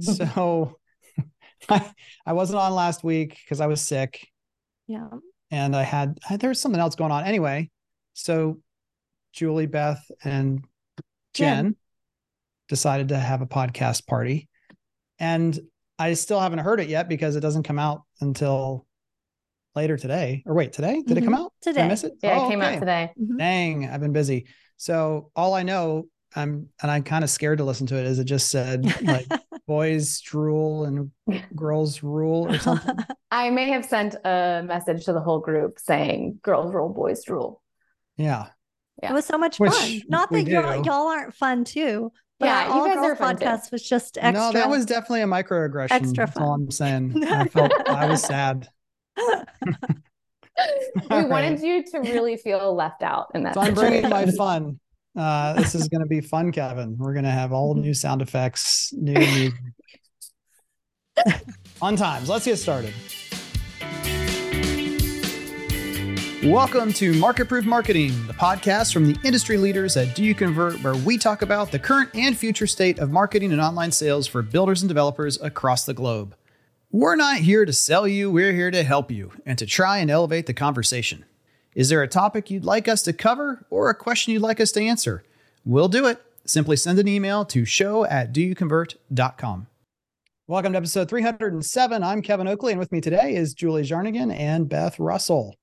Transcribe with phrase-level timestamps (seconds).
[0.00, 0.76] so
[1.68, 1.90] I,
[2.26, 4.26] I wasn't on last week because I was sick
[4.86, 5.08] yeah.
[5.50, 7.24] and I had there was something else going on.
[7.24, 7.70] Anyway,
[8.12, 8.60] so
[9.32, 10.64] Julie, Beth, and
[11.32, 11.76] Jen
[12.68, 14.48] decided to have a podcast party.
[15.18, 15.58] And
[15.98, 18.86] I still haven't heard it yet because it doesn't come out until
[19.74, 20.42] later today.
[20.46, 21.02] Or wait, today?
[21.02, 21.38] Did it come Mhm.
[21.38, 21.52] out?
[21.62, 21.88] Did I Today.
[21.88, 22.12] miss it?
[22.22, 22.74] Yeah, Oh, it came okay.
[22.74, 23.12] out today.
[23.20, 23.38] Mhm.
[23.38, 24.46] Dang, I've been busy.
[24.76, 28.18] So all I know, I'm and I'm kind of scared to listen to it, is
[28.18, 29.26] it just said like
[29.66, 31.10] boys drool and
[31.54, 32.96] girls rule or something.
[33.30, 37.62] I may have sent a message to the whole group saying girls rule, boys rule.
[38.16, 38.46] Yeah.
[39.02, 39.10] Yeah.
[39.10, 40.02] It was so much Which fun.
[40.08, 42.12] Not that y'all, y'all aren't fun too.
[42.38, 43.44] But Yeah, our you all guys are fun too.
[43.44, 44.32] podcast was just extra.
[44.32, 45.90] No, that was definitely a microaggression.
[45.90, 46.62] Extra That's all fun.
[46.62, 47.24] I'm saying.
[47.24, 48.68] I felt I was sad.
[49.18, 49.24] we
[51.10, 51.60] All wanted right.
[51.62, 54.78] you to really feel left out in that So I'm bringing my fun.
[55.16, 56.96] Uh, this is going to be fun, Kevin.
[56.98, 59.54] We're going to have all new sound effects, new music.
[61.76, 62.28] Fun times.
[62.28, 62.92] Let's get started.
[66.42, 70.82] Welcome to Market Proof Marketing, the podcast from the industry leaders at Do You Convert,
[70.82, 74.42] where we talk about the current and future state of marketing and online sales for
[74.42, 76.34] builders and developers across the globe.
[76.90, 80.10] We're not here to sell you, we're here to help you and to try and
[80.10, 81.24] elevate the conversation.
[81.74, 84.70] Is there a topic you'd like us to cover or a question you'd like us
[84.72, 85.24] to answer?
[85.64, 86.22] We'll do it.
[86.46, 89.66] Simply send an email to show at doyouconvert.com.
[90.46, 92.04] Welcome to episode 307.
[92.04, 95.56] I'm Kevin Oakley, and with me today is Julie Jarnagin and Beth Russell.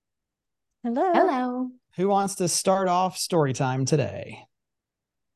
[0.84, 1.14] Hello.
[1.14, 1.70] Hello.
[1.96, 4.44] Who wants to start off story time today?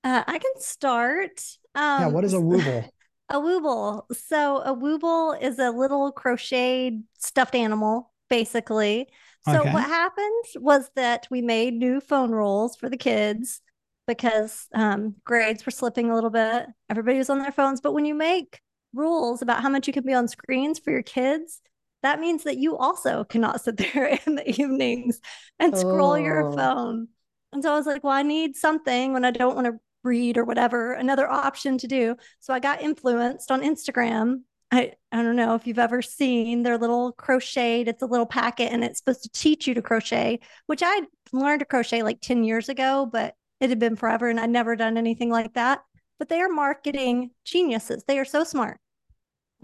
[0.04, 1.42] Uh, I can start.
[1.74, 2.90] Um, yeah, what is a wooble?
[3.30, 4.04] A wooble.
[4.12, 9.08] So a wooble is a little crocheted stuffed animal, basically.
[9.46, 9.70] So Okay.
[9.72, 13.62] what happened was that we made new phone rules for the kids
[14.08, 16.68] because um, grades were slipping a little bit.
[16.90, 17.82] Everybody was on their phones.
[17.82, 18.60] But when you make
[18.94, 21.62] rules about how much you can be on screens for your kids,
[22.04, 25.20] that means that you also cannot sit there in the evenings
[25.60, 26.52] and scroll your Oh.
[26.56, 27.08] phone.
[27.54, 30.38] And so I was like, well, I need something when I don't want to read
[30.38, 32.16] or whatever, another option to do.
[32.40, 34.42] So I got influenced on Instagram.
[34.76, 38.72] I, I don't know if you've ever seen their little crocheted, it's a little packet
[38.72, 42.44] and it's supposed to teach you to crochet, which I learned to crochet like 10
[42.44, 45.82] years ago, but it had been forever and I'd never done anything like that.
[46.20, 48.04] But they are marketing geniuses.
[48.08, 48.80] They are so smart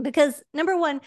[0.02, 1.02] because number one,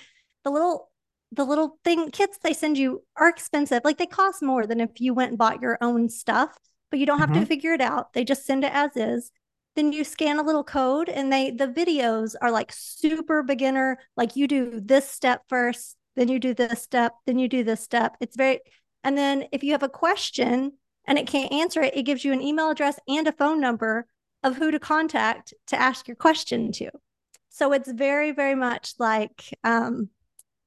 [0.45, 0.91] the little
[1.33, 3.83] the little thing kits they send you are expensive.
[3.85, 6.57] Like they cost more than if you went and bought your own stuff,
[6.91, 7.49] but you don't have to Mhm.
[7.49, 8.13] figure it out.
[8.13, 9.33] They just send it as is.
[9.77, 13.99] Then you scan a little code and they the videos are like super beginner.
[14.17, 17.81] Like you do this step first, then you do this step, then you do this
[17.83, 18.17] step.
[18.21, 18.61] It's very
[19.03, 20.73] and then if you have a question
[21.07, 24.07] and it can't answer it, it gives you an email address and a phone number
[24.43, 26.91] of who to contact to ask your question to.
[27.51, 30.09] So it's very, very much like um,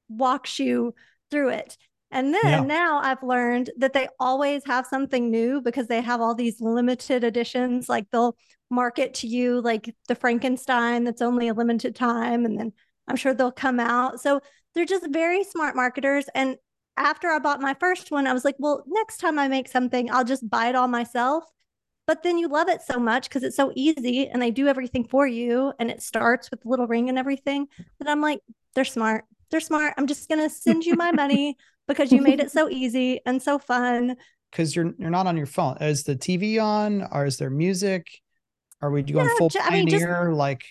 [0.08, 0.94] walks you
[1.30, 1.76] through it.
[2.10, 2.60] And then Yeah.
[2.64, 7.22] now I've learned that they always have something new because they have all these limited
[7.24, 7.88] editions.
[7.88, 8.36] Like they'll
[8.70, 12.44] market to you like the Frankenstein that's only a limited time.
[12.44, 12.72] And then
[13.06, 14.20] I'm sure they'll come out.
[14.20, 14.40] So
[14.74, 16.26] they're just very smart marketers.
[16.34, 16.56] And
[16.96, 20.10] after I bought my first one, I was like, well, next time I make something,
[20.10, 21.44] I'll just buy it all myself.
[22.06, 25.04] But then you love it so much because it's so easy and they do everything
[25.04, 27.68] for you and it starts with the little ring and everything
[27.98, 28.40] that I'm like,
[28.74, 29.24] they're smart.
[29.50, 29.94] They're smart.
[29.96, 31.56] I'm just going to send you my money
[31.88, 34.16] because you made it so easy and so fun.
[34.50, 35.76] Because you're you're not on your phone.
[35.82, 38.06] Is the TV on, or is there music?
[38.80, 40.64] Are we going Yeah, full ju- I mean, just- pioneer, like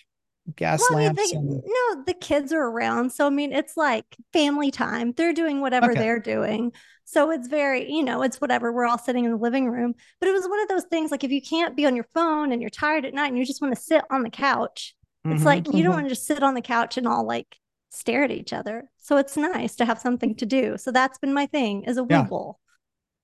[0.55, 1.31] gas Well, I mean, lamps?
[1.31, 3.11] they, and, no, the kids are around.
[3.11, 5.11] So, I mean, it's like family time.
[5.15, 5.99] They're doing whatever Okay.
[5.99, 6.71] they're doing.
[7.03, 8.71] So it's very, you know, it's whatever.
[8.71, 9.93] We're all sitting in the living room.
[10.19, 12.51] But it was one of those things like if you can't be on your phone
[12.51, 14.95] and you're tired at night and you just want to sit on the couch,
[15.25, 15.45] it's Mhm.
[15.45, 15.95] like you don't Mhm.
[15.95, 17.57] want to just sit on the couch and all like
[17.89, 18.89] stare at each other.
[18.97, 20.77] So it's nice to have something to do.
[20.77, 22.25] So that's been my thing is a Yeah.
[22.25, 22.55] Wooble.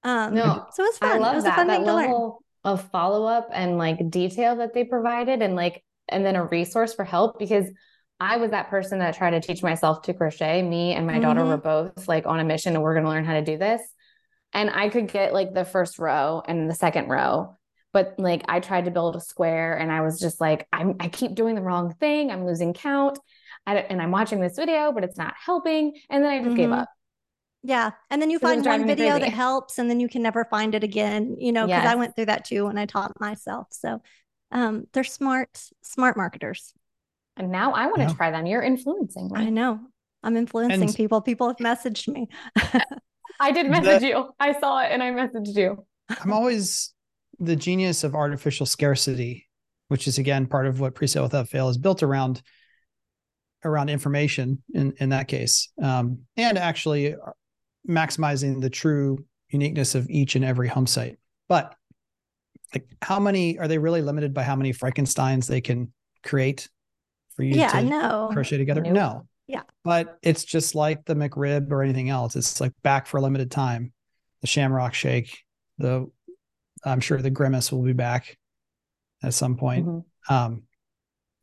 [0.03, 1.21] Um, No, so it was I fun.
[1.21, 2.31] love it was that a fun that thing to learn.
[2.63, 6.93] Of follow up and like detail that they provided and like and then a resource
[6.93, 7.65] for help because
[8.19, 10.61] I was that person that tried to teach myself to crochet.
[10.61, 11.47] Me and my daughter Mhm.
[11.47, 13.81] were both like on a mission and we're going to learn how to do this.
[14.53, 17.55] And I could get like the first row and the second row,
[17.91, 21.07] but like I tried to build a square and I was just like I'm I
[21.09, 22.31] keep doing the wrong thing.
[22.31, 23.17] I'm losing count.
[23.65, 25.93] I, and I'm watching this video, but it's not helping.
[26.09, 26.79] And then I just gave Mhm.
[26.79, 26.89] up.
[27.63, 27.91] Yeah.
[28.09, 30.21] And then you So it was find one video that helps and then you can
[30.21, 33.19] never find it again, you know, because I went through that too when I taught
[33.21, 33.67] myself.
[33.71, 34.01] So
[34.51, 35.49] um, they're smart,
[35.81, 36.73] smart marketers.
[37.37, 38.13] And now I want to Yeah.
[38.13, 38.45] try them.
[38.45, 39.39] You're influencing me.
[39.39, 39.79] I know.
[40.23, 41.21] I'm influencing And- people.
[41.21, 42.27] People have messaged me.
[43.39, 44.29] I did The- message you.
[44.39, 45.85] I saw it and I messaged you.
[46.09, 46.93] I'm always
[47.39, 49.47] the genius of artificial scarcity,
[49.87, 52.41] which is again part of what presale without fail is built around.
[53.65, 57.15] around information in in that case, um, and actually
[57.87, 61.17] maximizing the true uniqueness of each and every home site.
[61.49, 61.75] But
[62.73, 65.93] like, how many are they really limited by how many Frankenstein's they can
[66.23, 66.69] create
[67.35, 68.29] for you Yeah, to no.
[68.33, 68.81] crochet together?
[68.81, 68.93] Nope.
[68.93, 69.27] No.
[69.47, 69.61] Yeah.
[69.83, 72.35] But it's just like the McRib or anything else.
[72.35, 73.91] It's like back for a limited time.
[74.41, 75.37] The Shamrock Shake,
[75.77, 76.09] the
[76.85, 78.37] I'm sure the Grimace will be back
[79.21, 79.85] at some point.
[79.87, 80.03] Mhm.
[80.29, 80.63] Um,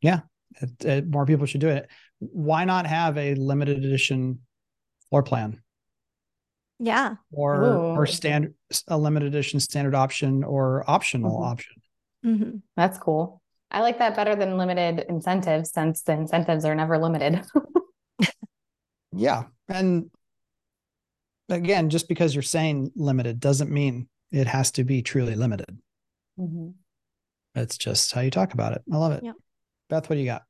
[0.01, 0.21] yeah,
[0.61, 1.89] it, it- more people should do it.
[2.19, 4.39] Why not have a limited edition
[5.09, 5.61] floor plan
[6.83, 7.15] Yeah.
[7.31, 8.05] or or Ooh.
[8.07, 8.55] standard
[8.87, 11.45] a limited edition standard option or optional Mhm.
[11.51, 11.75] option?
[12.23, 13.39] hmm That's cool.
[13.69, 17.43] I like that better than limited incentives since the incentives are never limited.
[19.13, 20.09] Yeah, and
[21.49, 25.77] again, just because you're saying limited doesn't mean it has to be truly limited.
[26.39, 26.75] Mhm.
[27.55, 28.83] It's just how you talk about it.
[28.89, 29.23] I love it.
[29.25, 29.35] Yep.
[29.89, 30.43] Beth, what do you got?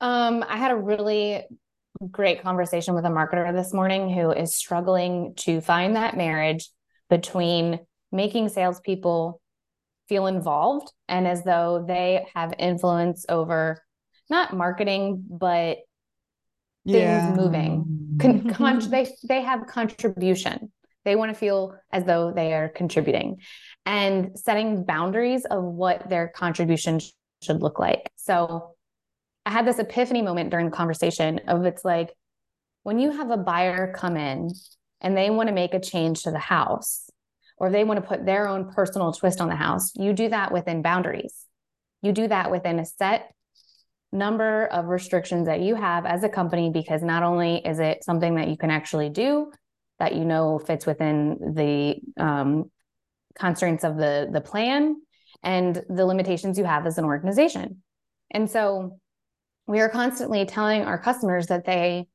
[0.00, 1.44] Um, I had a really
[2.10, 6.68] great conversation with a marketer this morning who is struggling to find that marriage
[7.08, 7.80] between
[8.12, 9.40] making salespeople
[10.08, 13.82] feel involved and as though they have influence over
[14.28, 15.78] not marketing, but
[16.86, 18.18] things moving.
[18.18, 20.72] Con- con- they they have contribution.
[21.04, 23.40] They want to feel as though they are contributing
[23.84, 27.10] and setting boundaries of what their contribution sh-
[27.42, 28.10] should look like.
[28.16, 28.75] So
[29.46, 32.12] I had this epiphany moment during the conversation of it's like
[32.82, 34.50] when you have a buyer come in
[35.00, 37.08] and they want to make a change to the house
[37.56, 40.52] or they want to put their own personal twist on the house, you do that
[40.52, 41.44] within boundaries.
[42.02, 43.32] You do that within a set
[44.12, 48.34] number of restrictions that you have as a company because not only is it something
[48.34, 49.52] that you can actually do
[49.98, 52.70] that you know fits within the um,
[53.34, 54.96] constraints of the the plan
[55.42, 57.82] and the limitations you have as an organization
[58.30, 58.98] and so
[59.66, 62.06] we are constantly telling our customers that they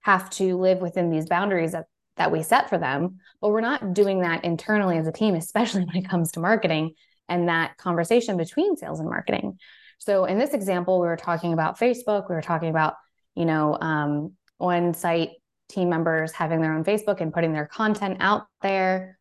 [0.00, 3.94] have to live within these boundaries that that we set for them but we're not
[3.94, 6.92] doing that internally as a team especially when it comes to marketing
[7.28, 9.58] and that conversation between sales and marketing
[10.00, 12.28] so in this example, we were talking about Facebook.
[12.28, 12.94] We were talking about,
[13.34, 15.32] you know, um, on site
[15.68, 19.18] team members having their own Facebook and putting their content out there.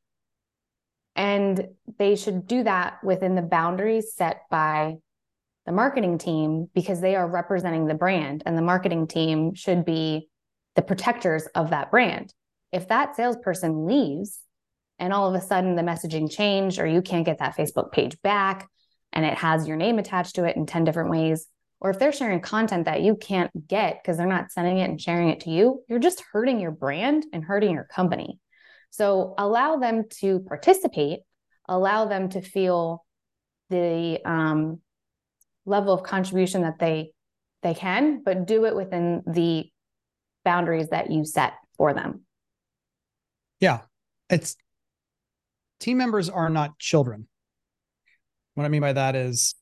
[1.15, 1.68] And
[1.98, 4.95] they should do that within the boundaries set by
[5.69, 10.27] the marketing team because they are representing the brand and the marketing team should be
[10.75, 12.33] the protectors of that brand.
[12.71, 14.39] If that salesperson leaves
[14.98, 18.19] and all of a sudden the messaging changed or you can't get that Facebook page
[18.24, 18.68] back,
[19.13, 21.45] and it has your name attached to it in 10 different ways,
[21.80, 25.00] or if they're sharing content that you can't get because they're not sending it and
[25.00, 28.39] sharing it to you, you're just hurting your brand and hurting your company.
[28.89, 31.19] So allow them to participate,
[31.68, 33.06] allow them to feel
[33.69, 34.81] the um,
[35.69, 37.12] level of contribution that they
[37.62, 39.69] they can, but do it within the
[40.45, 42.21] boundaries that you set for them.
[43.60, 43.81] Yeah,
[44.30, 44.56] it's
[45.80, 47.27] team members are not children.
[48.56, 49.56] What I mean by that is,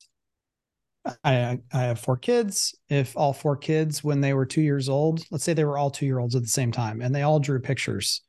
[1.24, 2.74] I I have four kids.
[2.88, 5.90] If all four kids, when they were two years old, let's say they were all
[5.90, 8.22] two year olds at the same time, and they all drew pictures,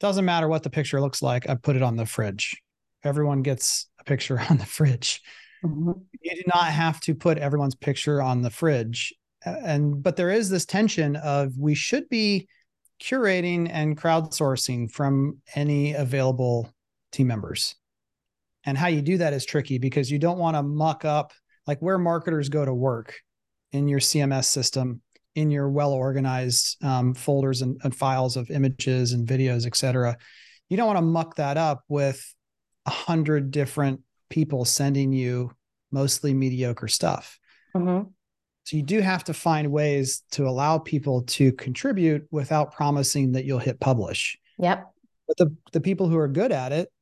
[0.00, 1.48] doesn't matter what the picture looks like.
[1.48, 2.60] I put it on the fridge.
[3.04, 5.22] Everyone gets a picture on the fridge.
[5.62, 9.14] You do not have to put everyone's picture on the fridge.
[9.44, 12.48] And but there is this tension of we should be
[13.00, 16.72] curating and crowdsourcing from any available
[17.10, 17.74] team members.
[18.64, 21.32] And how you do that is tricky because you don't want to muck up
[21.66, 23.20] like where marketers go to work
[23.72, 25.00] in your cms system
[25.34, 30.16] in your well organized um, folders and, and files of images and videos et cetera.
[30.68, 32.34] You don't want to muck that up with
[32.86, 35.50] a hundred different people sending you
[35.92, 37.38] mostly mediocre stuff.
[37.74, 38.12] Mhm.
[38.64, 43.44] So you do have to find ways to allow people to contribute without promising that
[43.44, 44.38] you'll hit publish.
[44.58, 44.92] Yep.
[45.26, 46.92] But the the people who are good at it,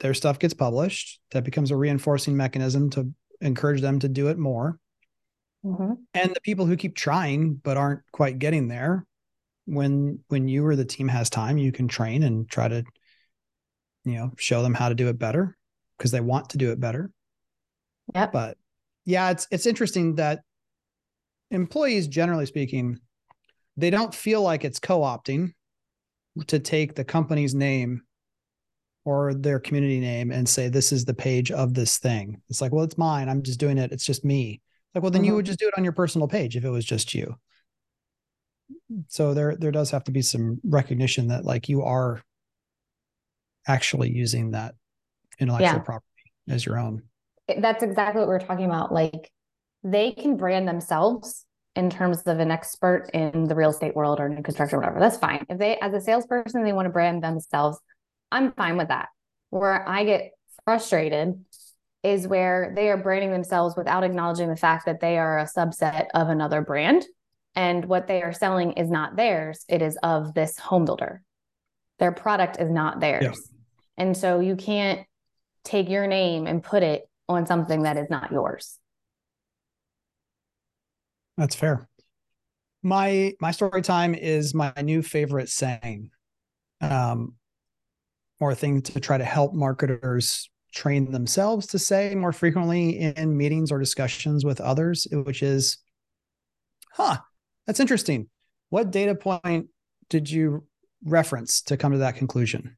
[0.00, 1.20] their stuff gets published.
[1.32, 4.78] That becomes a reinforcing mechanism to encourage them to do it more.
[5.64, 5.98] Mhm.
[6.14, 9.06] And the people who keep trying but aren't quite getting there,
[9.66, 12.84] when when you or the team has time, you can train and try to,
[14.04, 15.56] you know, show them how to do it better
[15.98, 17.10] because they want to do it better.
[18.14, 18.32] Yep.
[18.32, 18.56] but
[19.04, 20.40] yeah it's it's interesting that
[21.50, 22.98] employees generally speaking
[23.76, 25.52] they don't feel like it's co-opting
[26.46, 28.02] to take the company's name
[29.04, 32.72] or their community name and say this is the page of this thing it's like
[32.72, 34.60] well it's mine i'm just doing it it's just me
[34.94, 35.36] like well then you Mhm.
[35.36, 37.34] would just do it on your personal page if it was just you
[39.08, 42.22] so there there does have to be some recognition that like you are
[43.66, 44.74] actually using that
[45.38, 45.84] intellectual Yeah.
[45.84, 46.06] property
[46.48, 47.02] as your own
[47.58, 48.92] That's exactly what we we're talking about.
[48.92, 49.30] Like
[49.82, 51.44] they can brand themselves
[51.76, 55.00] in terms of an expert in the real estate world or new construction or whatever.
[55.00, 55.46] That's fine.
[55.48, 57.78] If they, as a salesperson, they want to brand themselves,
[58.32, 59.08] I'm fine with that.
[59.50, 60.32] Where I get
[60.64, 61.44] frustrated
[62.02, 66.06] is where they are branding themselves without acknowledging the fact that they are a subset
[66.14, 67.04] of another brand
[67.54, 71.22] and what they are selling is not theirs it is of this home builder
[71.98, 74.04] their product is not theirs yeah.
[74.04, 75.00] and so you can't
[75.64, 78.78] take your name and put it on something that is not yours
[81.36, 81.88] that's fair
[82.82, 86.10] my my story time is my new favorite saying
[86.80, 87.34] um
[88.38, 93.72] or thing to try to help marketers train themselves to say more frequently in meetings
[93.72, 95.78] or discussions with others which is
[96.92, 97.18] huh
[97.70, 98.28] that's interesting.
[98.70, 99.68] What data point
[100.08, 100.66] did you
[101.04, 102.76] reference to come to that conclusion?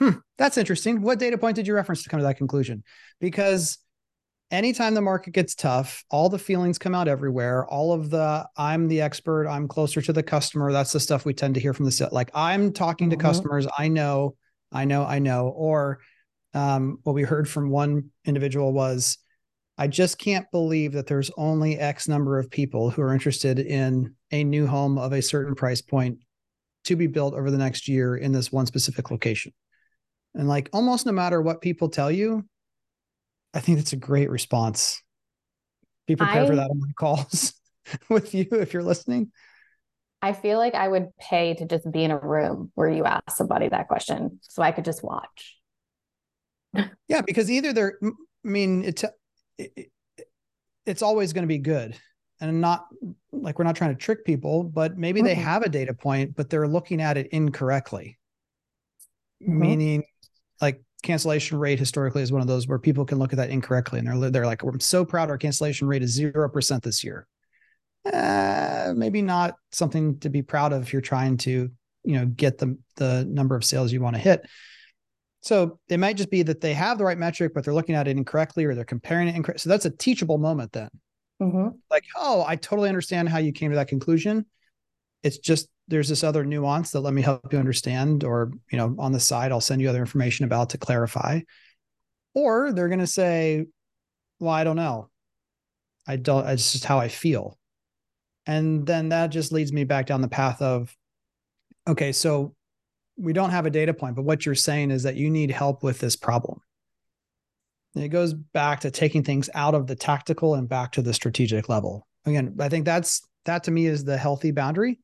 [0.00, 1.02] Hmm, that's interesting.
[1.02, 2.84] What data point did you reference to come to that conclusion?
[3.20, 3.78] Because
[4.50, 7.66] anytime the market gets tough, all the feelings come out everywhere.
[7.66, 10.72] All of the I'm the expert, I'm closer to the customer.
[10.72, 12.12] That's the stuff we tend to hear from the set.
[12.12, 13.26] Like I'm talking to mm-hmm.
[13.26, 14.36] customers, I know,
[14.72, 15.48] I know, I know.
[15.48, 15.98] Or
[16.54, 19.18] um, what we heard from one individual was
[19.76, 24.14] I just can't believe that there's only X number of people who are interested in
[24.32, 26.18] a new home of a certain price point
[26.84, 29.52] to be built over the next year in this one specific location.
[30.34, 32.44] And like almost no matter what people tell you,
[33.54, 35.02] I think that's a great response.
[36.06, 37.54] Be prepared I, for that on my calls
[38.08, 39.32] with you if you're listening.
[40.20, 43.36] I feel like I would pay to just be in a room where you ask
[43.36, 45.56] somebody that question so I could just watch.
[47.08, 48.10] yeah, because either they're I
[48.42, 49.04] mean, it
[49.58, 49.90] it,
[50.86, 51.96] it's always going to be good
[52.40, 52.86] and not
[53.32, 55.26] like we're not trying to trick people but maybe mm-hmm.
[55.26, 58.18] they have a data point but they're looking at it incorrectly
[59.42, 59.58] mm-hmm.
[59.58, 60.04] meaning
[60.60, 63.98] like cancellation rate historically is one of those where people can look at that incorrectly
[63.98, 67.26] and they're they're like I'm so proud our cancellation rate is 0% this year
[68.12, 71.70] uh, maybe not something to be proud of if you're trying to
[72.04, 74.44] you know get the the number of sales you want to hit
[75.40, 78.08] so it might just be that they have the right metric, but they're looking at
[78.08, 79.60] it incorrectly or they're comparing it incorrectly.
[79.60, 80.90] So that's a teachable moment then.
[81.40, 81.68] Mm-hmm.
[81.90, 84.46] Like, oh, I totally understand how you came to that conclusion.
[85.22, 88.94] It's just there's this other nuance that let me help you understand, or you know,
[88.98, 91.40] on the side, I'll send you other information about to clarify.
[92.34, 93.66] Or they're going to say,
[94.38, 95.10] well, I don't know.
[96.06, 97.58] I don't, it's just how I feel.
[98.46, 100.94] And then that just leads me back down the path of,
[101.86, 102.54] okay, so
[103.16, 105.82] we don't have a data point, but what you're saying is that you need help
[105.82, 106.60] with this problem.
[107.94, 111.12] And it goes back to taking things out of the tactical and back to the
[111.12, 112.06] strategic level.
[112.26, 115.00] Again, I think that's that to me is the healthy boundary.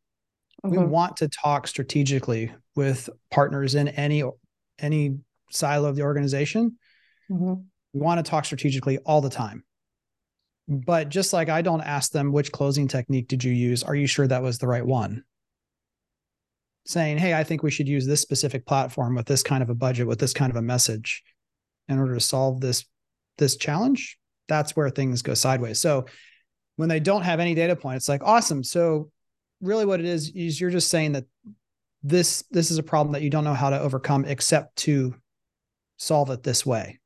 [0.65, 0.81] Mm-hmm.
[0.81, 4.23] We want to talk strategically with partners in any
[4.79, 5.19] any
[5.51, 6.79] silo of the organization.
[7.31, 7.55] Mm-hmm.
[7.93, 9.65] We want to talk strategically all the time.
[10.67, 14.07] But just like I don't ask them which closing technique did you use, are you
[14.07, 15.23] sure that was the right one?
[16.87, 19.75] saying, Hey, I think we should use this specific platform with this kind of a
[19.75, 21.23] budget, with this kind of a message
[21.89, 22.85] in order to solve this,
[23.39, 24.19] this challenge.
[24.49, 25.81] That's where things go sideways.
[25.81, 26.07] So
[26.77, 28.63] when they don't have any data point, it's like, awesome.
[28.63, 29.11] So
[29.65, 31.25] really what it is, is you're just saying that
[32.03, 35.15] this, this is a problem that you don't know how to overcome except to
[35.97, 37.01] solve it this way.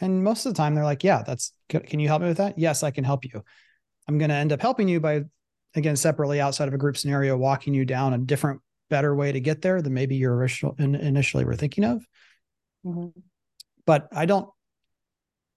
[0.00, 2.58] And most of the time they're like, yeah, that's, can you help me with that?
[2.58, 3.42] Yes, I can help you.
[4.08, 5.24] I'm going to end up helping you by
[5.74, 9.40] again separately outside of a group scenario walking you down a different better way to
[9.40, 12.04] get there than maybe you original, initially were thinking of.
[12.84, 13.20] Mm-hmm.
[13.86, 14.48] But I don't,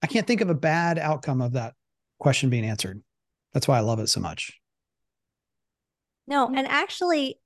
[0.01, 1.73] I can't think of a bad outcome of that
[2.19, 3.01] question being answered.
[3.53, 4.59] That's why I love it so much.
[6.27, 7.39] No, and actually,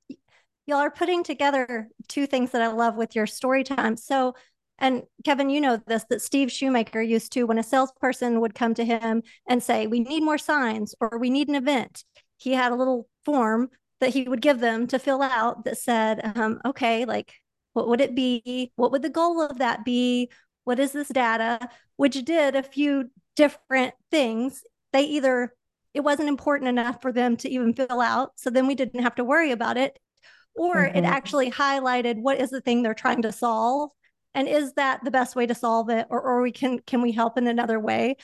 [0.65, 3.98] y'all are putting together two things that I love with your story time.
[3.98, 4.36] So,
[4.79, 8.74] and Kevin, you know this that Steve Shoemaker used to, when a salesperson would come
[8.75, 12.03] to him and say, We need more signs or we need an event,
[12.38, 13.69] he had a little form
[14.00, 17.34] that he would give them to fill out that said, um, okay, like
[17.74, 18.72] what would it be?
[18.75, 20.29] What would the goal of that be?
[20.65, 21.69] What is this data?
[21.96, 24.63] Which did a few different things.
[24.93, 25.53] They either,
[25.98, 28.32] it wasn't important enough for them to even fill out.
[28.38, 30.00] So then we didn't have to worry about it.
[30.56, 30.98] Or mm-hmm.
[30.98, 33.92] it actually highlighted what is the thing they're trying to solve.
[34.34, 36.08] And is that the best way to solve it?
[36.10, 38.16] Or, or we can can we help in another way?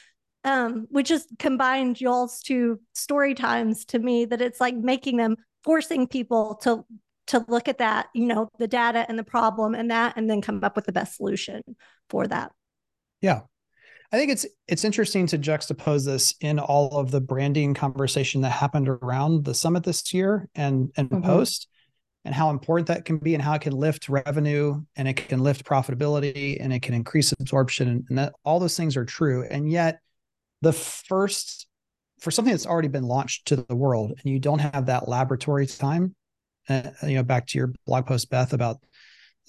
[0.44, 5.38] um, which just combined y'all's two story times to me that it's like making them
[5.63, 6.86] forcing people to
[7.27, 10.42] to look at that you know the data and the problem and that and then
[10.42, 11.62] come up with the best solution
[12.10, 12.51] for that
[13.22, 13.42] yeah
[14.13, 18.51] i think it's it's interesting to juxtapose this in all of the branding conversation that
[18.51, 21.25] happened around the summit this year and and mm-hmm.
[21.25, 21.67] post
[22.25, 25.41] and how important that can be and how it can lift revenue and it can
[25.41, 29.46] lift profitability and it can increase absorption and, and that all those things are true
[29.51, 30.00] and yet
[30.62, 31.67] the first
[32.24, 35.67] for something that's already been launched to the world and you don't have that laboratory
[35.67, 36.15] time,
[36.70, 38.77] uh, you know, back to your blog post, Beth, about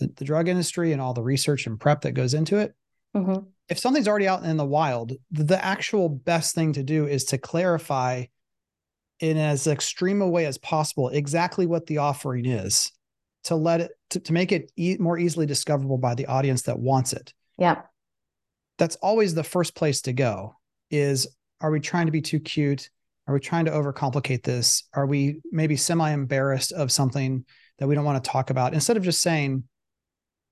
[0.01, 2.75] the, the drug industry and all the research and prep that goes into it.
[3.15, 3.47] Mm-hmm.
[3.69, 7.39] If something's already out in the wild, the, actual best thing to do is to
[7.39, 8.25] clarify
[9.21, 12.91] in as extreme a way as possible exactly what the offering is
[13.45, 16.79] to let it to, to make it e- more easily discoverable by the audience that
[16.79, 17.33] wants it.
[17.57, 17.83] Yeah
[18.79, 20.55] that's always the first place to go
[20.91, 21.27] is
[21.61, 22.91] are we trying to be too cute?
[23.27, 24.85] Are we trying to overcomplicate this?
[24.93, 27.45] Are we maybe semi embarrassed of something
[27.79, 28.75] that we don't want to talk about?
[28.75, 29.65] Instead of just saying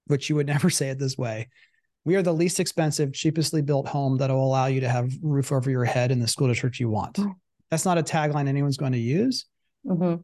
[0.06, 1.48] which you would never say it this way
[2.04, 5.52] we are the least expensive cheapestly built home that will allow you to have roof
[5.52, 7.32] over your head in the school to church you want mm.
[7.70, 9.46] that's not a tagline anyone's going to use
[9.86, 10.20] mm-hmm.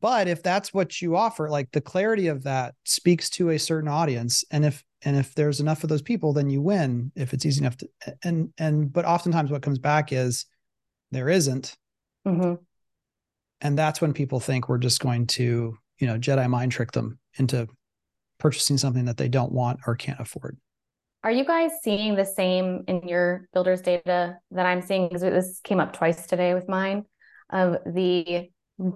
[0.00, 3.88] but if that's what you offer like the clarity of that speaks to a certain
[3.88, 7.46] audience and if and if there's enough of those people then you win if it's
[7.46, 7.88] easy enough to
[8.22, 10.46] and and but oftentimes what comes back is
[11.10, 11.76] there isn't.
[12.26, 12.62] Mm-hmm.
[13.62, 17.18] and that's when people think we're just going to you know jedi mind trick them
[17.38, 17.66] into
[18.38, 20.58] purchasing something that they don't want or can't afford
[21.22, 25.60] are you guys seeing the same in your builders data that i'm seeing because this
[25.62, 27.04] came up twice today with mine
[27.50, 28.48] of the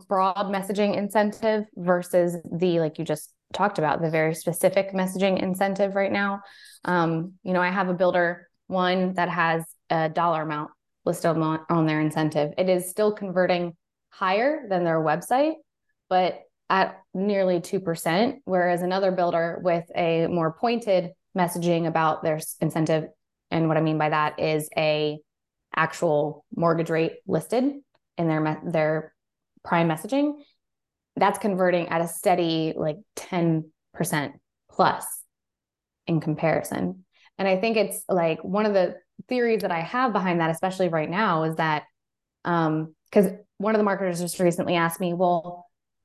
[0.09, 5.95] broad messaging incentive versus the like you just talked about the very specific messaging incentive
[5.95, 6.43] right now.
[6.85, 10.71] Um, you know, I have a builder one that has a dollar amount
[11.05, 12.53] listed on, on their incentive.
[12.59, 13.77] It is still converting
[14.11, 15.55] higher than their website,
[16.09, 16.41] but
[16.71, 23.09] at nearly 2%, whereas another builder with a more pointed messaging about their incentive
[23.51, 25.19] and what I mean by that is a
[25.75, 27.65] actual mortgage rate listed
[28.17, 29.15] in their their
[29.65, 30.35] prime messaging
[31.17, 33.65] that's converting at a steady like 10%
[34.71, 35.07] plus
[36.07, 37.05] in comparison.
[37.39, 38.97] And I think it's like one of the
[39.29, 41.85] theories that I have behind that, especially right now, is that
[42.45, 45.64] um, because one of the marketers just recently asked me, well,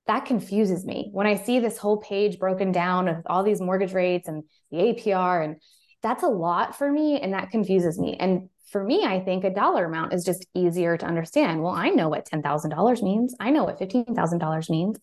[0.10, 3.94] that confuses me when I see this whole page broken down of all these mortgage
[3.94, 5.58] rates and the APR, and
[6.02, 8.18] that's a lot for me, and that confuses me.
[8.20, 11.62] And for me, I think a dollar amount is just easier to understand.
[11.62, 13.36] Well, I know what $10,000 means.
[13.40, 14.98] I know what $15,000 means.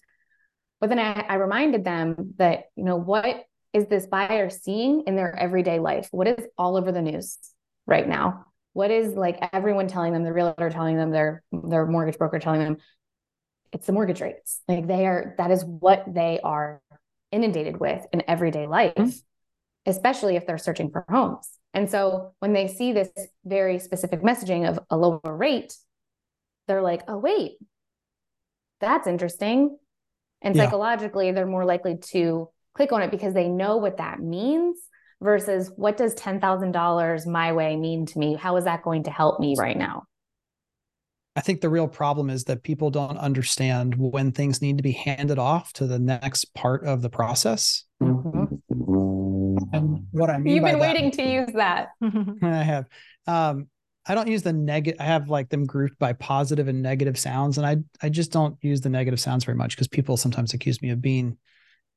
[0.81, 5.15] But then I, I reminded them that, you know, what is this buyer seeing in
[5.15, 6.09] their everyday life?
[6.11, 7.39] What is all over the news
[7.87, 8.47] right now?
[8.73, 12.61] What is like everyone telling them, the realtor telling them, their their mortgage broker telling
[12.61, 12.79] them,
[13.77, 14.63] it's the mortgage rates.
[14.69, 16.81] Like they are, that is what they are
[17.31, 19.11] inundated with in everyday life, mm-hmm.
[19.85, 21.49] especially if they're searching for homes.
[21.75, 23.11] And so when they see this
[23.45, 25.75] very specific messaging of a lower rate,
[26.67, 27.59] they're like, oh, wait,
[28.81, 29.77] that's interesting.
[30.41, 30.65] And yeah.
[30.65, 34.79] psychologically, they're more likely to click on it because they know what that means
[35.21, 38.37] versus what does $10,000 my way mean to me?
[38.37, 40.05] How is that going to help me right now?
[41.37, 44.93] I think the real problem is that people don't understand when things need to be
[44.93, 47.85] handed off to the next part of the process.
[48.03, 48.55] Mm-hmm.
[49.73, 51.91] And what I mean You've been that, waiting to use that.
[52.43, 52.87] I have.
[53.27, 53.69] Um,
[54.09, 54.99] I don't use the negative.
[54.99, 58.57] I have like them grouped by positive and negative sounds, and I I just don't
[58.63, 61.37] use the negative sounds very much because people sometimes accuse me of being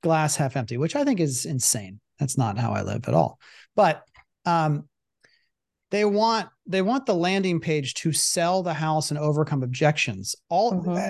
[0.04, 2.02] glass half empty, which I think is insane.
[2.20, 3.40] That's not how I live at all.
[3.76, 4.04] But
[4.46, 4.89] um,
[5.92, 10.36] they want they want the landing page to sell the house and overcome objections.
[10.50, 11.10] All mm-hmm.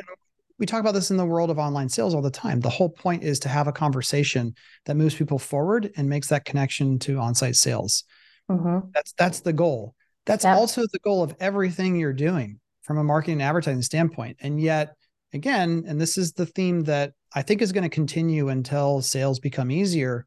[0.57, 2.59] we talk about this in the world of online sales all the time.
[2.59, 6.45] The whole point is to have a conversation that moves people forward and makes that
[6.45, 8.03] connection to on-site sales.
[8.49, 8.89] Mm-hmm.
[8.93, 9.95] That's that's the goal.
[10.25, 10.55] That's yep.
[10.57, 14.37] also the goal of everything you're doing from a marketing and advertising standpoint.
[14.41, 14.95] And yet,
[15.33, 19.39] again, and this is the theme that I think is going to continue until sales
[19.39, 20.25] become easier,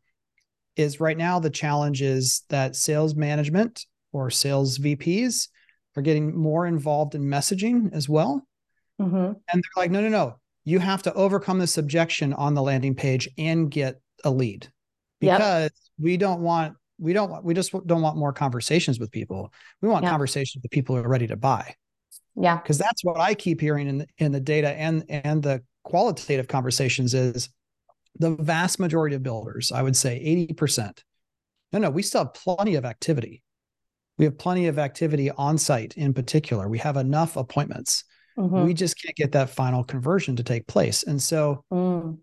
[0.77, 5.49] is right now the challenge is that sales management or sales VPs
[5.97, 8.47] are getting more involved in messaging as well.
[9.01, 9.17] Mm-hmm.
[9.17, 12.95] And they're like, no, no, no, you have to overcome this objection on the landing
[12.95, 14.69] page and get a lead
[15.21, 15.73] because yep.
[15.99, 19.89] we don't want we don't want we just don't want more conversations with people we
[19.89, 20.11] want yeah.
[20.11, 21.75] conversations with people who are ready to buy
[22.37, 25.63] yeah because that's what i keep hearing in the, in the data and and the
[25.85, 27.49] qualitative conversations is
[28.19, 30.21] the vast majority of builders i would say
[30.55, 31.03] 80%
[31.73, 33.43] no no we still have plenty of activity
[34.19, 38.05] we have plenty of activity on site in particular we have enough appointments
[38.39, 38.65] mm-hmm.
[38.65, 42.17] we just can't get that final conversion to take place and so mm.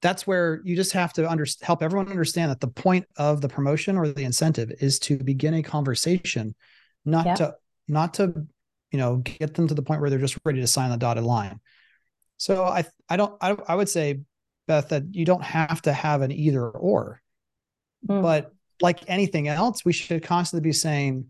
[0.00, 3.48] that's where you just have to under, help everyone understand that the point of the
[3.48, 6.54] promotion or the incentive is to begin a conversation
[7.04, 7.34] not yeah.
[7.34, 7.54] to
[7.88, 8.46] not to
[8.90, 11.24] you know get them to the point where they're just ready to sign the dotted
[11.24, 11.60] line
[12.36, 14.20] so i i don't i, I would say
[14.68, 17.20] beth that you don't have to have an either or
[18.08, 18.22] mm.
[18.22, 21.24] but like anything else we should constantly be saying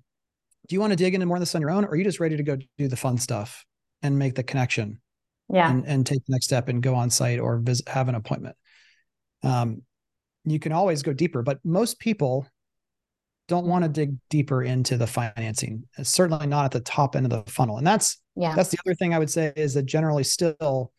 [0.69, 2.05] do you want to dig into more of this on your own or are you
[2.05, 3.65] just ready to go do the fun stuff
[4.03, 5.01] and make the connection
[5.49, 5.71] Yeah.
[5.71, 8.57] and, and take the next step and go on site or visit have an appointment
[9.43, 9.83] um,
[10.45, 12.47] you can always go deeper but most people
[13.49, 17.27] don't want to dig deeper into the financing it's certainly not at the top end
[17.27, 18.55] of the funnel and that's yeah.
[18.55, 20.93] that's the other thing i would say is that generally still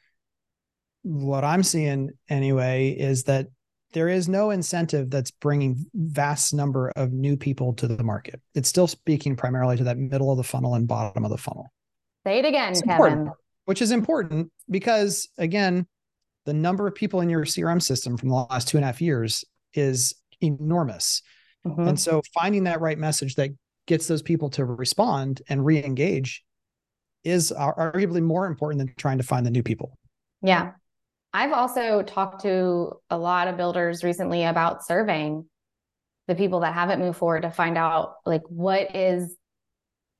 [1.03, 3.47] what i'm seeing anyway is that
[3.93, 8.67] there is no incentive that's bringing vast number of new people to the market it's
[8.69, 11.71] still speaking primarily to that middle of the funnel and bottom of the funnel
[12.25, 13.31] Say it again, It's Kevin.
[13.65, 15.85] which is important because again
[16.45, 19.01] the number of people in your crm system from the last two and a half
[19.01, 21.21] years is enormous
[21.65, 21.87] Mhm.
[21.89, 23.49] and so finding that right message that
[23.87, 26.43] gets those people to respond and re-engage
[27.23, 29.97] is arguably more important than trying to find the new people.
[30.41, 30.71] Yeah.
[31.33, 35.45] I've also talked to a lot of builders recently about surveying
[36.27, 39.35] the people that haven't moved forward to find out like what is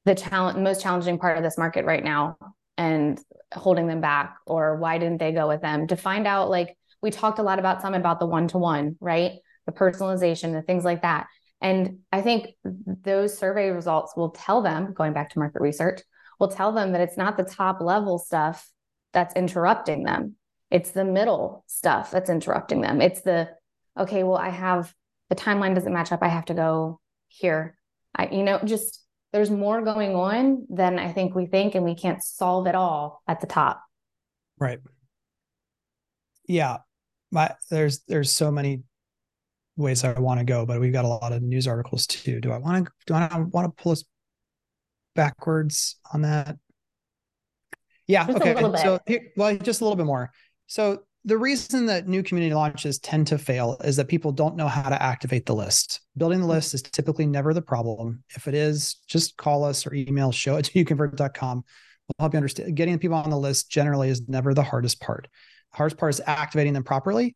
[0.06, 2.38] the challenge most challenging part of this market right now
[2.78, 3.19] and
[3.54, 7.12] holding them back or why didn't they go with them to find out like we
[7.12, 9.34] talked a lot about some about the one to one, right?
[9.65, 11.28] The personalization, the things like that.
[11.62, 16.02] And I think those survey results will tell them, going back to market research,
[16.39, 18.69] will tell them that it's not the top level stuff
[19.12, 20.36] that's interrupting them.
[20.73, 22.99] It's the middle stuff that's interrupting them.
[22.99, 23.47] It's the,
[23.97, 24.93] okay, well, I have
[25.29, 26.23] the timeline doesn't match up.
[26.23, 27.77] I have to go here.
[28.15, 31.95] I, you know, just there's more going on than I think we think, and we
[31.95, 33.83] can't solve it all at the top.
[34.59, 34.79] Right.
[36.47, 36.77] Yeah.
[37.31, 38.81] My there's there's so many
[39.75, 42.41] ways I want to go, but we've got a lot of news articles too.
[42.41, 44.03] Do I want to do I want to pull us
[45.15, 46.57] backwards on that?
[48.07, 48.25] Yeah.
[48.27, 48.81] Just okay.
[48.83, 50.31] So here, well, just a little bit more.
[50.73, 54.67] So the reason that new community launches tend to fail is that people don't know
[54.67, 56.01] how to activate the list.
[56.17, 58.23] Building the list is typically never the problem.
[58.36, 61.57] If it is, just call us or email show at youconvert.com.
[61.57, 62.75] We'll help you understand.
[62.75, 65.27] Getting people on the list generally is never the hardest part.
[65.73, 67.36] The hardest part is activating them properly.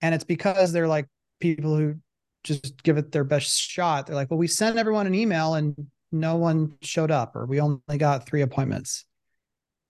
[0.00, 1.06] And it's because they're like
[1.38, 1.96] people who
[2.44, 4.06] just give it their best shot.
[4.06, 5.76] They're like, well, we sent everyone an email and
[6.12, 9.04] no one showed up, or we only got three appointments.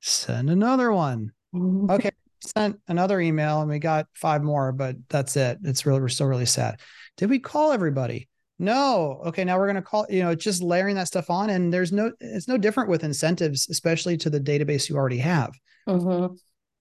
[0.00, 1.31] Send another one.
[1.55, 1.88] Mm-hmm.
[1.92, 2.11] Okay.
[2.57, 5.59] Sent another email and we got five more, but that's it.
[5.65, 6.81] It's really, we're still really sad.
[7.17, 8.29] Did we call everybody?
[8.59, 9.23] No.
[9.27, 9.45] Okay.
[9.45, 11.51] Now we're going to call, you know, just layering that stuff on.
[11.51, 15.53] And there's no, it's no different with incentives, especially to the database you already have.
[15.89, 16.37] Mhm.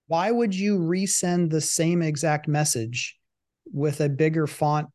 [0.07, 3.17] Why would you resend the same exact message
[3.71, 4.87] with a bigger font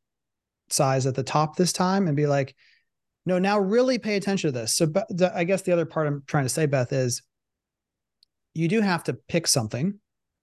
[0.69, 2.55] size at the top this time and be like,
[3.27, 4.75] no, now really pay attention to this.
[4.77, 7.23] So, but the, I guess the other part I'm trying to say, Beth, is
[8.53, 9.99] you do have to pick something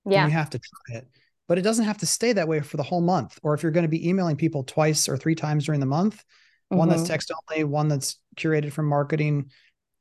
[0.05, 0.25] Yeah.
[0.25, 1.07] you have to try it,
[1.47, 3.39] but it doesn't have to stay that way for the whole month.
[3.43, 6.23] Or if you're going to be emailing people twice or three times during the month,
[6.69, 7.07] one that's Mhm.
[7.07, 9.51] text only, one that's curated from marketing,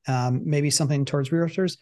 [0.07, 1.77] um, maybe something towards realtors.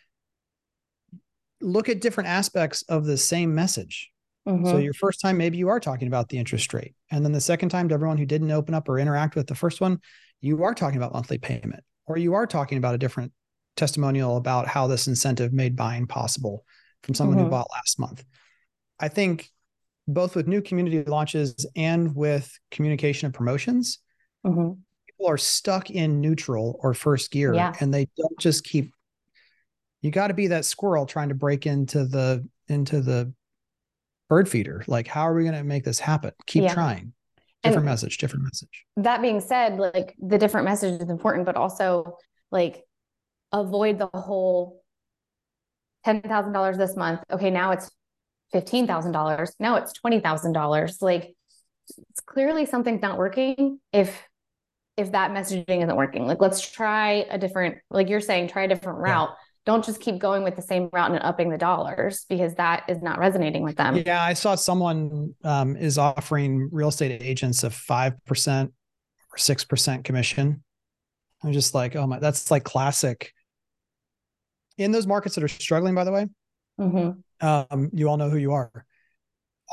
[1.60, 4.10] Look at different aspects of the same message.
[4.46, 4.84] So Mhm.
[4.84, 6.94] your first time, maybe you are talking about the interest rate.
[7.10, 9.54] And then the second time to everyone who didn't open up or interact with the
[9.54, 10.00] first one,
[10.40, 13.32] you are talking about monthly payment, or you are talking about a different
[13.76, 16.64] testimonial about how this incentive made buying possible
[17.02, 17.50] from someone who Mhm.
[17.50, 18.24] bought last month.
[18.98, 19.50] I think
[20.06, 23.98] both with new community launches and with communication and promotions,
[24.44, 24.78] Mhm.
[25.06, 27.74] people are stuck in neutral or first gear Yeah.
[27.80, 28.92] and they don't just keep
[30.00, 33.32] you got to be that squirrel trying to break into the into the
[34.28, 36.72] bird feeder like how are we going to make this happen keep Yeah.
[36.74, 37.12] trying
[37.64, 41.56] And- different message different message that being said, like the different message is important, but
[41.56, 42.16] also
[42.52, 42.84] like
[43.52, 44.77] avoid the whole
[46.04, 47.20] ten thousand dollars this month.
[47.30, 47.90] Okay, now it's
[48.52, 49.52] fifteen thousand dollars.
[49.58, 50.98] Now it's twenty thousand dollars.
[51.00, 51.34] Like
[52.10, 54.20] it's clearly something's not working if
[54.96, 56.26] if that messaging isn't working.
[56.26, 59.12] Like let's try a different, like you're saying, try a different Yeah.
[59.12, 59.30] route.
[59.64, 63.00] Don't just keep going with the same route and upping the dollars because that is
[63.02, 64.02] not resonating with them.
[64.06, 68.14] yeah i saw someone um, is offering real estate agents a 5%
[68.66, 70.64] or 6% commission
[71.44, 73.32] i'm just like oh my that's like classic
[74.78, 76.26] in those markets that are struggling by the way
[76.80, 77.22] Mhm.
[77.40, 78.86] um, you all know who you are.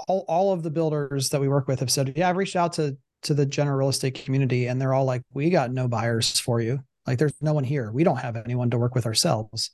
[0.08, 2.74] All, all of the builders that we work with have said, yeah, I've reached out
[2.74, 6.40] to to the general real estate community, and they're all like, we got no buyers
[6.40, 6.80] for you.
[7.08, 7.92] Like, there's no one here.
[7.92, 9.72] We don't have anyone to work with ourselves.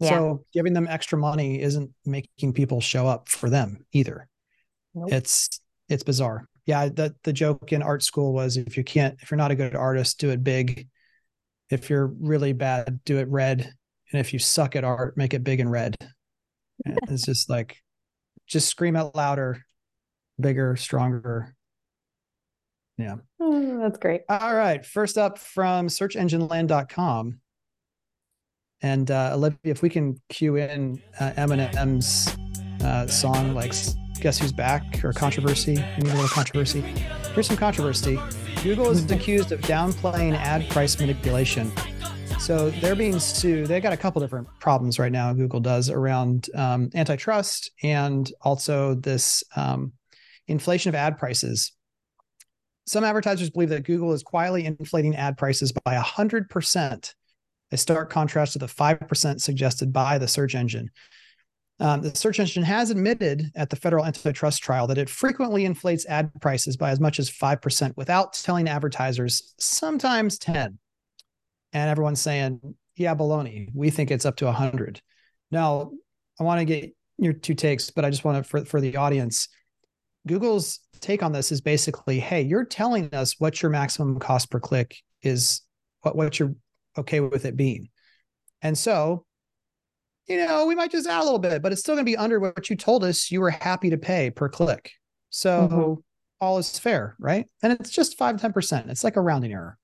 [0.00, 0.08] Yeah.
[0.08, 4.28] So giving them extra money isn't making people show up for them either.
[4.94, 5.12] Nope.
[5.12, 6.46] It's it's bizarre.
[6.66, 9.56] Yeah, the the joke in art school was if you can't if you're not a
[9.56, 10.88] good artist, do it big.
[11.70, 13.72] If you're really bad, do it red.
[14.12, 15.96] And if you suck at art, make it big and red.
[16.84, 17.76] And it's just like
[18.46, 19.64] just scream out louder,
[20.40, 21.54] bigger, stronger.
[22.96, 23.16] Yeah.
[23.40, 24.22] Oh, that's great.
[24.28, 24.84] All right.
[24.84, 27.40] First up from searchengineland.com.
[28.80, 32.36] And uh, Olivia, if we can cue in uh, Eminem's
[32.84, 33.74] uh, song like
[34.20, 36.80] "Guess Who's Back" or "Controversy," we need a little controversy.
[37.34, 38.20] Here's some controversy.
[38.62, 41.72] Google is accused of downplaying ad price manipulation.
[42.40, 43.66] So they're being sued.
[43.66, 45.32] They've got a couple different problems right now.
[45.32, 49.92] Google does around um, antitrust and also this um,
[50.46, 51.72] inflation of ad prices.
[52.86, 57.14] Some advertisers believe that Google is quietly inflating ad prices by 100%,
[57.70, 60.90] a stark contrast to the 5% suggested by the search engine.
[61.80, 66.06] Um, the search engine has admitted at the federal antitrust trial that it frequently inflates
[66.06, 70.78] ad prices by as much as 5% without telling advertisers, sometimes 10.
[71.78, 72.60] And everyone's saying,
[72.96, 73.68] yeah, baloney.
[73.74, 75.00] We think it's up to 100.
[75.50, 75.92] Now,
[76.40, 78.96] I want to get your two takes, but I just want to, for, for the
[78.96, 79.48] audience,
[80.26, 84.60] Google's take on this is basically, hey, you're telling us what your maximum cost per
[84.60, 85.62] click is,
[86.02, 86.54] what, what you're
[86.96, 87.88] okay with it being.
[88.62, 89.24] And so
[90.28, 92.16] you know, we might just add a little bit, but it's still going to be
[92.16, 94.92] under what you told us you were happy to pay per click.
[95.30, 95.94] So mm-hmm.
[96.40, 97.46] all is fair, right?
[97.62, 98.90] And it's just five, 10%.
[98.90, 99.77] It's like a rounding error.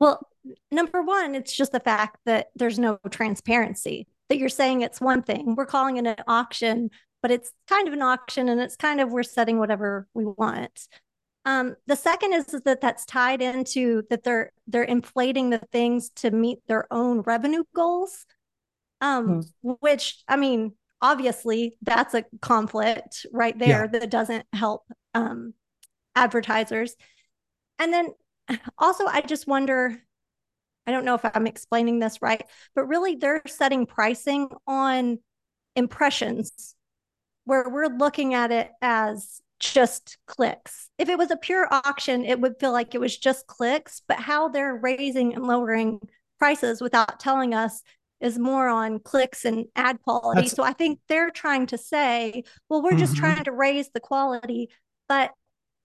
[0.00, 0.26] Well,
[0.70, 5.22] number one, it's just the fact that there's no transparency, that you're saying it's one
[5.22, 5.54] thing.
[5.54, 6.90] We're calling it an auction,
[7.22, 10.88] but it's kind of an auction and it's kind of we're setting whatever we want.
[11.44, 16.10] Um, the second is, is that that's tied into that they're they're inflating the things
[16.16, 18.26] to meet their own revenue goals.
[19.00, 19.76] Um, mm.
[19.80, 23.98] which I mean, obviously that's a conflict right there yeah.
[23.98, 24.82] that doesn't help
[25.14, 25.54] um,
[26.14, 26.96] advertisers.
[27.78, 28.08] And then
[28.78, 29.96] also, I just wonder.
[30.86, 32.42] I don't know if I'm explaining this right,
[32.74, 35.18] but really they're setting pricing on
[35.76, 36.74] impressions
[37.44, 40.88] where we're looking at it as just clicks.
[40.98, 44.18] If it was a pure auction, it would feel like it was just clicks, but
[44.18, 46.00] how they're raising and lowering
[46.38, 47.82] prices without telling us
[48.20, 50.42] is more on clicks and ad quality.
[50.42, 50.54] That's...
[50.54, 53.24] So I think they're trying to say, well, we're just mm-hmm.
[53.24, 54.70] trying to raise the quality,
[55.06, 55.32] but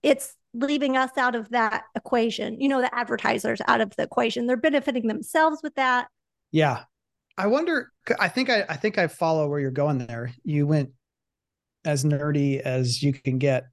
[0.01, 2.59] it's leaving us out of that equation.
[2.59, 4.47] You know, the advertisers out of the equation.
[4.47, 6.07] They're benefiting themselves with that.
[6.51, 6.83] Yeah.
[7.37, 10.31] I wonder I think I I think I follow where you're going there.
[10.43, 10.91] You went
[11.83, 13.65] as nerdy as you can get,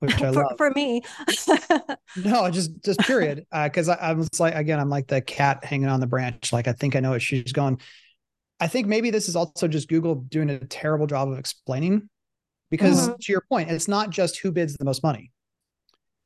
[0.00, 0.54] which I for, love.
[0.58, 1.02] For me.
[2.24, 3.46] no, just just period.
[3.50, 6.52] Because uh, I, I was like, again, I'm like the cat hanging on the branch.
[6.52, 7.80] Like I think I know what she's going.
[8.60, 12.08] I think maybe this is also just Google doing a terrible job of explaining.
[12.70, 13.16] Because mm-hmm.
[13.20, 15.30] to your point, it's not just who bids the most money.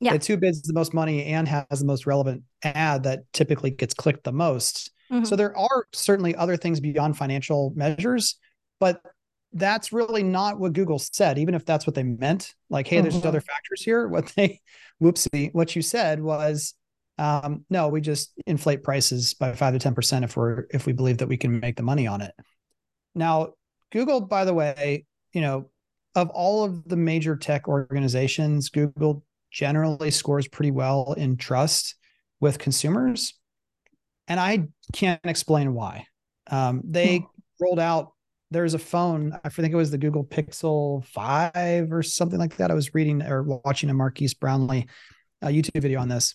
[0.01, 0.15] Yeah.
[0.15, 3.93] It's who bids the most money and has the most relevant ad that typically gets
[3.93, 4.91] clicked the most.
[5.13, 5.25] Mm-hmm.
[5.25, 8.37] So there are certainly other things beyond financial measures,
[8.79, 9.03] but
[9.53, 12.55] that's really not what Google said, even if that's what they meant.
[12.71, 13.27] Like, hey, there's mm-hmm.
[13.27, 14.09] other factors here.
[14.09, 14.61] What they,
[15.03, 16.75] whoopsie, what you said was,
[17.19, 20.95] um, no, we just inflate prices by five to ten percent if we're if we
[20.95, 22.33] believe that we can make the money on it.
[23.15, 23.55] Now,
[23.93, 25.69] Google, by the way, you know,
[26.15, 31.97] of all of the major tech organizations, Google generally scores pretty well in trust
[32.41, 33.35] with consumers,
[34.29, 36.07] and I can't explain why.
[36.51, 37.25] Um, they hmm.
[37.61, 38.13] rolled out
[38.51, 39.39] there's a phone.
[39.45, 42.71] I think it was the Google Pixel 5 or something like that.
[42.71, 44.89] I was reading or watching a Marques Brownlee
[45.43, 46.35] uh, YouTube video on this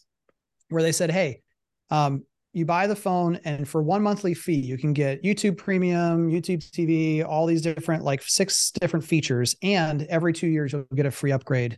[0.70, 1.42] where they said, Hey,
[1.90, 2.24] um,
[2.54, 6.64] you buy the phone and for one monthly fee, you can get YouTube premium, YouTube
[6.72, 9.58] TV, all these different, like six different features.
[9.62, 11.78] And every two years, you'll get a free upgrade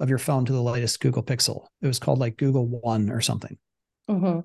[0.00, 1.66] of your phone to the latest Google Pixel.
[1.82, 3.56] It was called like Google One or something.
[4.10, 4.40] Mm-hmm.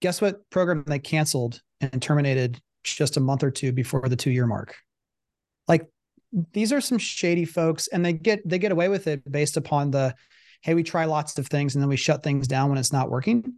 [0.00, 4.30] Guess what program they canceled and terminated just a month or two before the two
[4.30, 4.76] year mark.
[5.66, 5.88] Like
[6.52, 9.90] these are some shady folks and they get they get away with it based upon
[9.90, 10.14] the
[10.62, 13.10] hey we try lots of things and then we shut things down when it's not
[13.10, 13.54] working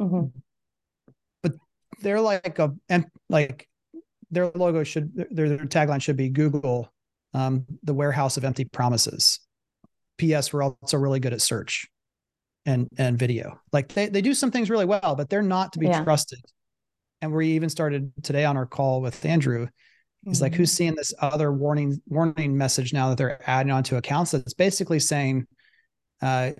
[0.00, 0.26] mm-hmm.
[1.42, 1.52] but
[2.00, 3.68] they're like a and like
[4.30, 6.92] their logo should their, their tagline should be google
[7.32, 9.39] um, the warehouse of empty promises
[10.20, 11.86] ps we're also really good at search
[12.66, 15.78] and and video like they, they do some things really well but they're not to
[15.78, 16.04] be yeah.
[16.04, 16.40] trusted
[17.20, 19.68] and we even started today on our call with Andrew.
[20.24, 20.44] He's mm-hmm.
[20.44, 24.54] like, who's seeing this other warning warning message now that they're adding onto accounts that's
[24.54, 25.46] basically saying,
[26.22, 26.52] uh,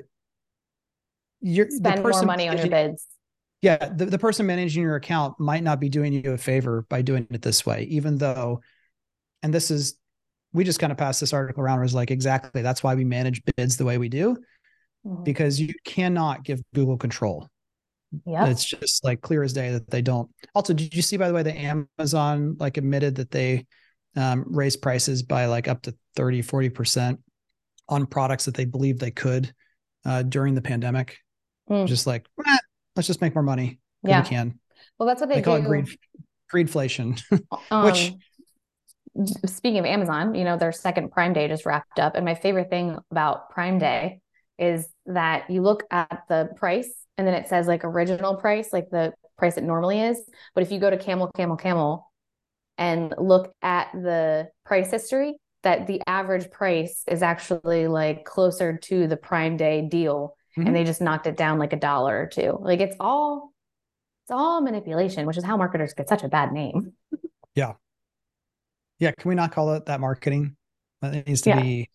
[1.40, 3.06] you're spend more money on your bids.
[3.62, 7.02] Yeah, the, the person managing your account might not be doing you a favor by
[7.02, 8.62] doing it this way, even though,
[9.42, 9.96] and this is,
[10.52, 11.80] we just kind of passed this article around.
[11.80, 14.36] Was like exactly that's why we manage bids the way we do,
[15.06, 15.22] mm-hmm.
[15.22, 17.48] because you cannot give Google control.
[18.26, 18.46] Yeah.
[18.46, 20.28] It's just like clear as day that they don't.
[20.54, 23.66] Also, did you see by the way that Amazon like admitted that they
[24.16, 27.18] um, raised prices by like up to 30, 40%
[27.88, 29.52] on products that they believe they could
[30.04, 31.18] uh, during the pandemic?
[31.68, 31.86] Mm.
[31.86, 32.56] Just like, eh,
[32.96, 33.78] let's just make more money.
[34.02, 34.22] Yeah.
[34.22, 34.58] We can.
[34.98, 35.64] Well, that's what they, They call do.
[35.64, 35.88] it greed
[36.52, 37.20] greedflation.
[37.70, 38.12] Um, Which-
[39.46, 42.14] speaking of Amazon, you know, their second Prime Day just wrapped up.
[42.14, 44.20] And my favorite thing about Prime Day
[44.58, 48.90] is that you look at the price and then it says like original price, like
[48.90, 50.22] the price it normally is.
[50.54, 52.10] But if you go to Camel, Camel, Camel
[52.78, 59.06] and look at the price history, that the average price is actually like closer to
[59.06, 60.36] the Prime Day deal.
[60.56, 60.66] Mhm.
[60.66, 62.58] And they just knocked it down like a dollar or two.
[62.60, 63.52] Like it's all,
[64.24, 66.92] it's all manipulation, which is how marketers get such a bad name.
[67.54, 67.74] yeah,
[69.00, 70.56] can we not call it that marketing?
[71.00, 71.60] That needs to Yeah.
[71.62, 71.90] be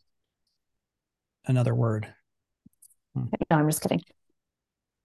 [1.45, 2.11] another word.
[3.13, 3.25] Hmm.
[3.51, 4.01] No, I'm just kidding.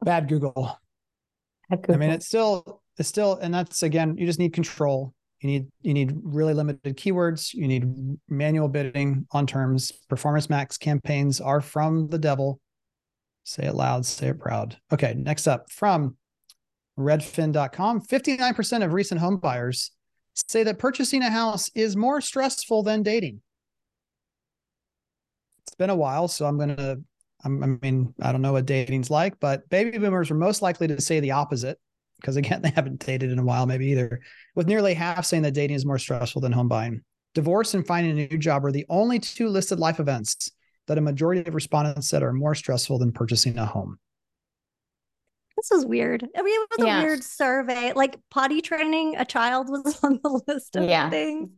[0.03, 0.79] Bad Google.
[1.71, 5.15] I mean, it's still it's still, and that's again, you just need control.
[5.41, 7.55] You need you need really limited keywords.
[7.55, 7.85] You need
[8.29, 9.93] manual bidding on terms.
[10.09, 12.61] Performance max campaigns are from the devil.
[13.45, 14.77] Say it loud, say it proud.
[14.93, 16.17] Okay, next up from
[16.99, 19.93] redfin.com 59% of recent home buyers
[20.35, 23.41] say that purchasing a house is more stressful than dating.
[25.63, 27.01] It's been a while, so I'm going to
[27.43, 31.01] I'm- mean, I don't know what dating's like, but baby boomers are most likely to
[31.01, 31.79] say the opposite
[32.17, 34.21] because again, they haven't dated in a while, maybe either.
[34.55, 37.03] With nearly half saying that dating is more stressful than home buying.
[37.35, 40.51] Divorce and finding a new job are the only two listed life events
[40.87, 43.99] that a majority of respondents said are more stressful than purchasing a home.
[45.61, 46.27] This is weird.
[46.37, 47.01] I mean, it was Yeah.
[47.01, 47.93] a weird survey.
[47.95, 51.11] Like potty training a child was on the list of Yeah.
[51.11, 51.51] things.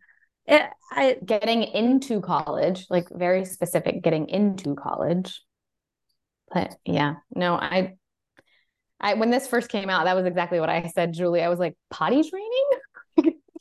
[0.47, 5.41] It, I, getting into college, like very specific, getting into college.
[6.53, 7.95] But yeah, no, I,
[9.01, 11.43] I when this first came out, that was exactly what I said, Julie.
[11.43, 12.69] I was like, potty training?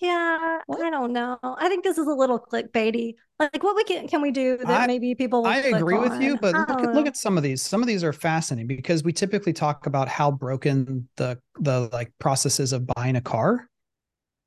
[0.01, 0.81] Yeah, What?
[0.81, 1.37] I don't know.
[1.43, 3.15] I think this is a little clickbaity.
[3.39, 6.21] Like, what we can can we do that I- maybe people will I agree with
[6.21, 7.61] you, but look at look at some of these.
[7.61, 12.11] Some of these are fascinating because we typically talk about how broken the the like
[12.19, 13.67] processes of buying a car.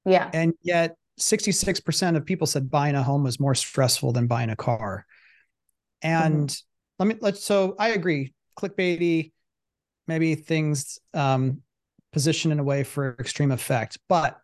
[0.07, 0.29] Yeah.
[0.35, 4.57] and yet 66% of people said buying a home was more stressful than buying a
[4.57, 5.07] car
[6.03, 6.55] and
[6.99, 9.33] let me let's so i agree clickbaity
[10.07, 11.63] maybe things um
[12.13, 14.39] positioned in a way for extreme effect but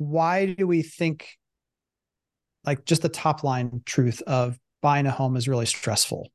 [0.00, 1.36] why do we think
[2.64, 6.30] like just the top line truth of buying a home is really stressful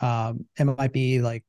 [0.00, 1.42] um it might be like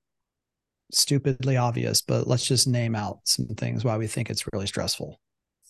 [0.92, 5.20] stupidly obvious but let's just name out some things why we think it's really stressful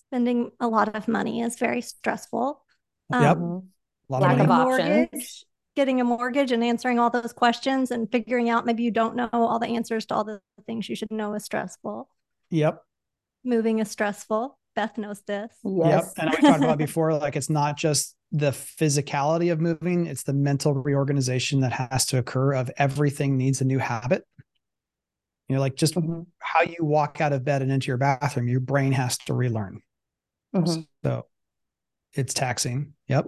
[0.07, 2.61] Spending a lot of money is very stressful.
[3.11, 3.37] Yep.
[3.37, 3.69] Um,
[4.09, 4.87] a lot Lack of getting of a options.
[5.11, 5.45] mortgage,
[5.75, 9.27] getting a mortgage and answering all those questions and figuring out maybe you don't know
[9.33, 12.09] all the answers to all the things you should know is stressful.
[12.51, 12.83] yep
[13.43, 14.57] Moving is stressful.
[14.75, 15.51] Beth knows this.
[15.63, 16.13] Yes.
[16.17, 16.25] Yep.
[16.25, 20.33] And we talked about before, like it's not just the physicality of moving, it's the
[20.33, 24.23] mental reorganization that has to occur of everything needs a new habit.
[25.47, 26.25] You know, like just Mhm.
[26.39, 29.81] how you walk out of bed and into your bathroom, your brain has to relearn.
[30.55, 30.87] Mhm.
[31.03, 31.27] So
[32.13, 32.93] it's taxing.
[33.07, 33.25] Yep.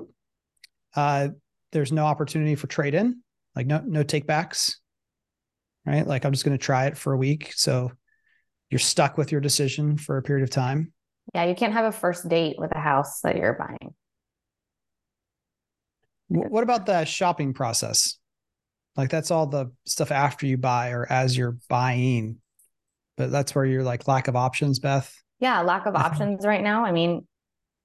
[0.96, 1.30] Uh,
[1.72, 3.22] there's no opportunity for trade in,
[3.56, 4.80] like no no take backs.
[5.86, 6.08] Right.
[6.08, 7.52] Like I'm just going to try it for a week.
[7.56, 7.92] So
[8.70, 10.92] you're stuck with your decision for a period of time.
[11.34, 13.94] Yeah, you can't have a first date with a house that you're buying.
[16.28, 18.18] What about the shopping process?
[18.96, 22.38] Like that's all the stuff after you buy or as you're buying.
[23.18, 25.14] But that's where you're like lack of options, Beth.
[25.40, 26.86] Yeah, lack of options right now.
[26.86, 27.28] I mean,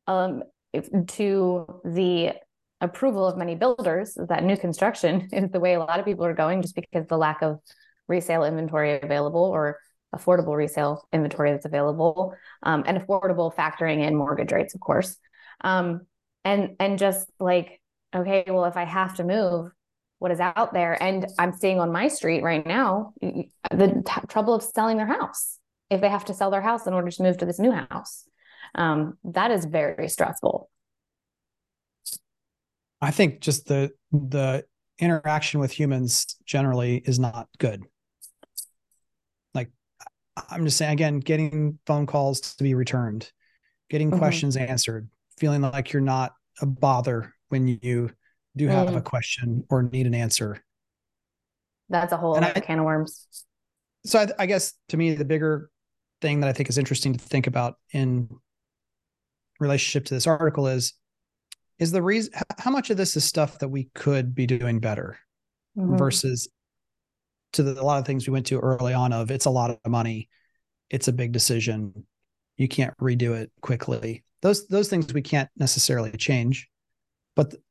[0.07, 2.33] um, if, to the
[2.81, 6.35] approval of many builders, that new construction is the way a lot of people are
[6.35, 7.59] going, just because the lack of
[8.09, 9.79] resale inventory available or
[10.15, 15.17] affordable resale inventory that's available, um, and affordable factoring in mortgage rates, of course,
[15.63, 16.03] um,
[16.45, 17.81] and and just like,
[18.15, 19.71] okay, well, if I have to move,
[20.19, 21.01] what is out there?
[21.03, 25.59] And I'm seeing on my street right now the t- trouble of selling their house
[25.91, 28.25] if they have to sell their house in order to move to this new house.
[28.75, 30.71] Um, that is very stressful.
[33.01, 34.65] I think just the the
[34.99, 37.85] interaction with humans generally is not good.
[40.49, 43.31] I'm just saying again, getting phone calls to be returned,
[43.89, 44.19] getting Mhm.
[44.19, 45.09] questions answered,
[45.39, 48.11] feeling like you're not a bother when you
[48.57, 49.05] do have a Mm.
[49.05, 50.63] question or need an answer.
[51.89, 53.27] That's a whole I- can of worms.
[54.05, 55.71] so I, I guess to me the bigger
[56.23, 58.29] thing that i think is interesting to think about in
[59.59, 60.95] relationship to this article is
[61.79, 65.19] is the reason how much of this is stuff that we could be doing better
[65.77, 65.99] Mhm.
[65.99, 66.49] versus
[67.53, 69.71] to the, a lot of things we went to early on of it's a lot
[69.71, 70.29] of money
[70.91, 72.07] it's a big decision
[72.57, 76.69] you can't redo it quickly those those things we can't necessarily change
[77.37, 77.63] but th-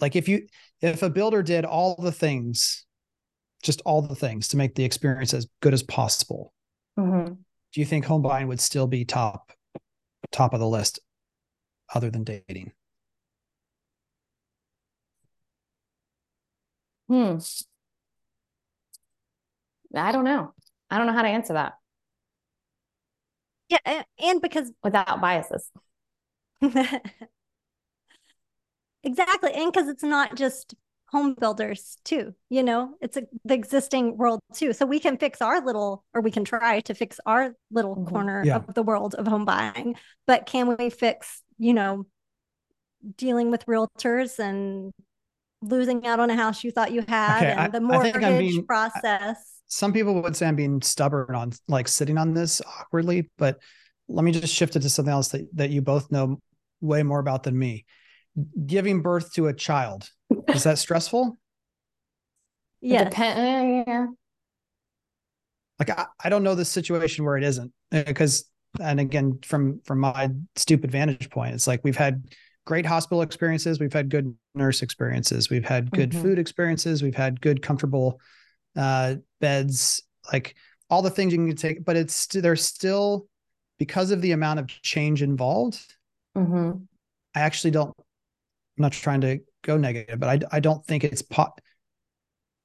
[0.00, 0.46] like if you
[0.80, 2.84] if a builder did all the things
[3.62, 6.52] just all the things to make the experience as good as possible
[6.98, 7.38] Mhm.
[7.72, 9.52] do you think home buying would still be top
[10.30, 10.98] top of the list
[11.94, 12.72] other than dating?
[17.08, 17.38] Hmm.
[19.94, 20.52] I don't know.
[20.90, 21.74] I don't know how to answer that
[23.68, 25.70] Yeah, and because without biases.
[29.02, 30.74] exactly, and because it's not just
[31.08, 32.34] home builders too.
[32.48, 34.72] You know, it's a, the existing world too.
[34.72, 38.08] So we can fix our little, or we can try to fix our little Mhm.
[38.08, 38.56] corner Yeah.
[38.56, 39.96] of the world of home buying.
[40.26, 42.06] But can we fix, you know,
[43.16, 44.92] dealing with realtors and
[45.60, 48.16] losing out on a house you thought you had Okay, and I- the I think
[48.16, 49.51] I'm mortgage being- process?
[49.72, 53.58] Some people would say I'm being stubborn on like sitting on this awkwardly, but
[54.06, 56.42] let me just shift it to something else that, that you both know
[56.82, 57.86] way more about than me.
[58.66, 60.10] Giving birth to a child,
[60.48, 61.38] is that stressful?
[62.82, 63.04] Yeah.
[63.04, 64.06] depend- yeah.
[65.78, 68.44] like I, I don't know the situation where it isn't because
[68.78, 72.24] and again from from my stupid vantage point it's like we've had
[72.66, 76.22] great hospital experiences we've had good nurse experiences we've had good Mhm.
[76.22, 78.20] food experiences we've had good comfortable
[78.76, 80.00] uh beds
[80.32, 80.54] like
[80.88, 83.26] all the things you can take but it's there's still
[83.78, 85.96] because of the amount of change involved
[86.36, 86.86] Mhm.
[87.34, 88.04] i actually don't i'm
[88.78, 91.60] not trying to go negative but i, I don't think it's pot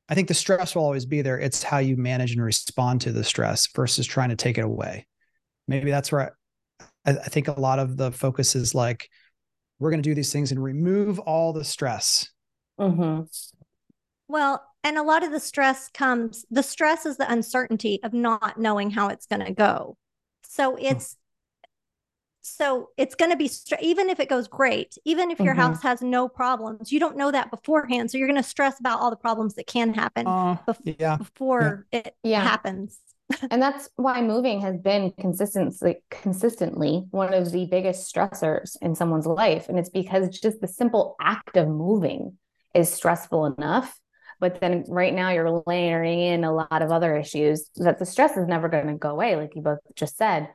[0.08, 3.12] i think the stress will always be there it's how you manage and respond to
[3.12, 5.08] the stress versus trying to take it away
[5.68, 6.38] maybe that's where
[7.06, 9.10] i, I think a lot of the focus is like
[9.80, 12.30] we're going to do these things and remove all the stress
[12.80, 13.28] Mhm.
[14.28, 18.60] Well, and a lot of the stress comes, the stress is the uncertainty of not
[18.60, 19.98] knowing how it's going to go.
[20.44, 21.18] So it's,
[22.42, 25.58] so it's going to be, str- even if it goes great, even if your Mhm.
[25.58, 28.10] house has no problems, you don't know that beforehand.
[28.10, 31.18] So you're going to stress about all the problems that can happen uh, bef- yeah
[31.18, 32.44] before it Yeah.
[32.44, 33.00] happens.
[33.52, 39.26] and that's why moving has been consistently consistently one of the biggest stressors in someone's
[39.26, 42.38] life and it's because just the simple act of moving
[42.74, 44.00] is stressful enough
[44.40, 48.38] but then right now you're layering in a lot of other issues that the stress
[48.38, 50.50] is never going to go away like you both just said.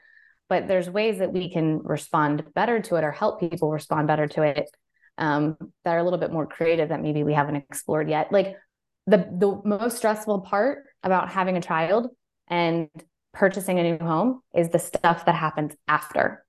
[0.49, 4.27] But there's ways that we can respond better to it or help people respond better
[4.29, 4.69] to it
[5.19, 8.31] um, that are a little bit more creative that maybe we haven't explored yet.
[8.33, 8.57] Like
[9.07, 12.09] the the most stressful part about having a child
[12.49, 12.89] and
[13.33, 16.45] purchasing a new home is the stuff that happens after.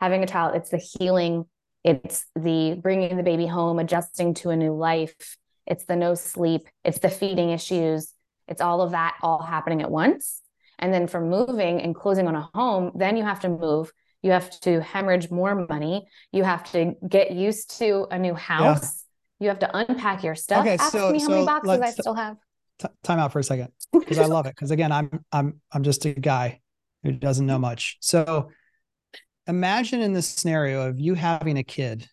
[0.00, 1.46] Having a child it's the healing
[1.82, 5.36] it's the bringing the baby home adjusting to a new life
[5.66, 6.62] it's the no sleep.
[6.84, 8.12] It's the feeding issues.
[8.48, 10.40] It's all of that all happening at once.
[10.78, 13.92] And then for moving and closing on a home then you have to move.
[14.22, 16.06] You have to hemorrhage more money.
[16.32, 19.04] You have to get used to a new house.
[19.38, 20.60] You have to unpack your stuff.
[20.60, 22.36] Okay, ask so- me how many boxes i still have.
[22.78, 25.84] T- time out for a second because i love it because again i'm i'm i'm
[25.84, 26.60] just a guy
[27.04, 27.98] who doesn't know much.
[28.00, 28.50] So
[29.46, 32.08] imagine in this scenario of you having a kid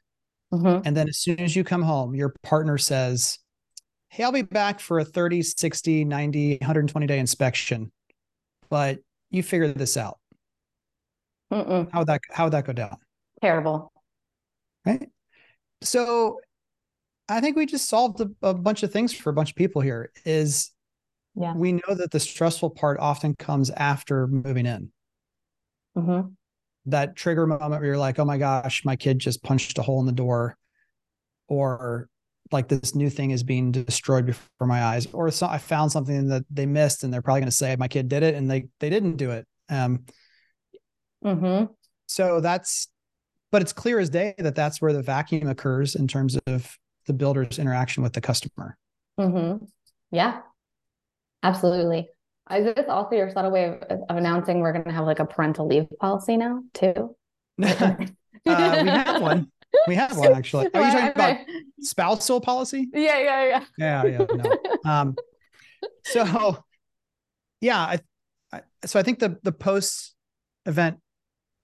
[0.51, 0.81] Mhm.
[0.85, 3.39] And then as soon as you come home, your partner says,
[4.09, 7.91] Hey, I'll be back for a 30, 60, 90, 120 day inspection.
[8.69, 8.99] But
[9.29, 10.19] you figure this out.
[11.51, 11.89] Mm-mm.
[11.91, 12.97] How would that how would that go down?
[13.41, 13.91] terrible
[14.85, 15.09] Right.
[15.83, 16.39] So
[17.29, 19.81] I think we just solved a, a bunch of things for a bunch of people
[19.81, 20.11] here.
[20.25, 20.71] Is
[21.35, 21.53] Yeah.
[21.55, 24.91] we know that the stressful part often comes after moving in.
[25.95, 26.33] hmm
[26.87, 29.99] That trigger moment where you're like, oh my gosh, my kid just punched a hole
[29.99, 30.57] in the door,
[31.47, 32.07] or
[32.51, 36.27] like this new thing is being destroyed before my eyes, or so I found something
[36.27, 38.67] that they missed and they're probably going to say my kid did it and they
[38.79, 39.47] they didn't do it.
[39.69, 40.05] Um,
[41.23, 41.65] hmm
[42.07, 42.89] so that's,
[43.51, 46.77] but it's clear as day that that's where the vacuum occurs in terms of
[47.07, 48.77] the builder's interaction with the customer.
[49.17, 49.57] hmm
[50.11, 50.41] Yeah,
[51.41, 52.09] absolutely.
[52.49, 55.25] Is this also your subtle way of, of announcing we're going to have like a
[55.25, 57.15] parental leave policy now too?
[57.63, 57.95] uh,
[58.45, 59.51] we have one.
[59.87, 60.67] We have one actually.
[60.73, 61.37] Are you talking about
[61.79, 62.87] spousal policy?
[62.93, 63.63] Yeah, yeah, yeah.
[63.77, 64.89] Yeah, yeah, no.
[64.89, 65.15] um
[66.03, 66.63] so
[67.59, 67.99] yeah I,
[68.51, 70.15] I so i think the the post
[70.65, 70.99] event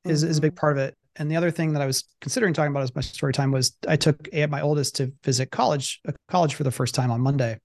[0.06, 2.54] is is a big part of it and the other thing that i was considering
[2.54, 6.12] talking about as my story time was i took my oldest to visit college uh,
[6.30, 7.58] college for the first time on monday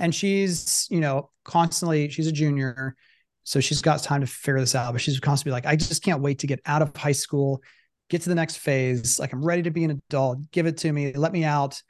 [0.00, 2.96] and she's you know constantly she's a junior
[3.44, 6.20] so she's got time to figure this out but she's constantly like i just can't
[6.20, 7.62] wait to get out of high school
[8.08, 10.90] get to the next phase like i'm ready to be an adult give it to
[10.90, 11.80] me let me out.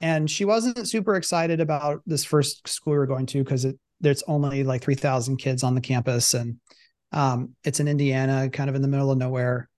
[0.00, 3.78] And she wasn't super excited about this first school we were going to because it
[4.00, 6.58] there's only like 3000 kids on the campus and
[7.12, 9.68] um, it's in indiana kind of in the middle of nowhere.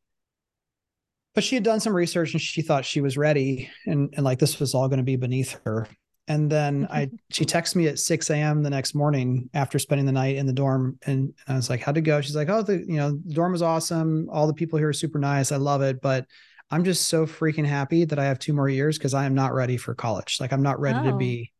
[1.34, 4.38] But she had done some research and she thought she was ready and, and like
[4.38, 5.88] this was all going to be beneath her
[6.26, 8.62] And then I she texts me at 6 a.m.
[8.62, 10.98] the next morning after spending the night in the dorm.
[11.04, 12.20] And I was like, how'd it go?
[12.22, 14.28] She's like, Oh, the you know, the dorm was awesome.
[14.32, 15.52] All the people here are super nice.
[15.52, 16.00] I love it.
[16.00, 16.26] But
[16.70, 19.52] I'm just so freaking happy that I have two more years because I am not
[19.52, 20.38] ready for college.
[20.40, 21.10] Like I'm not ready Oh.
[21.10, 21.52] to be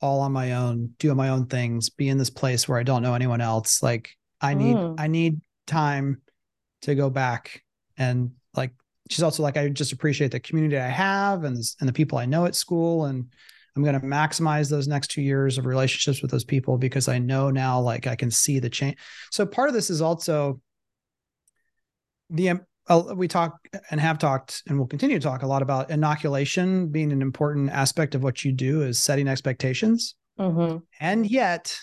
[0.00, 3.02] all on my own, doing my own things, be in this place where I don't
[3.02, 3.82] know anyone else.
[3.82, 5.00] Like I need Mm.
[5.00, 6.20] I need time
[6.82, 7.62] to go back
[7.98, 8.70] and like
[9.10, 12.26] she's also like I just appreciate the community I have and and the people I
[12.26, 13.26] know at school and
[13.76, 17.18] I'm going to maximize those next 2 years of relationships with those people because I
[17.18, 18.96] know now like I can see the change.
[19.30, 20.60] So part of this is also
[22.30, 23.58] the uh, we talk
[23.90, 27.70] and have talked and will continue to talk a lot about inoculation being an important
[27.70, 30.82] aspect of what you do is setting expectations Mhm.
[31.00, 31.76] and yet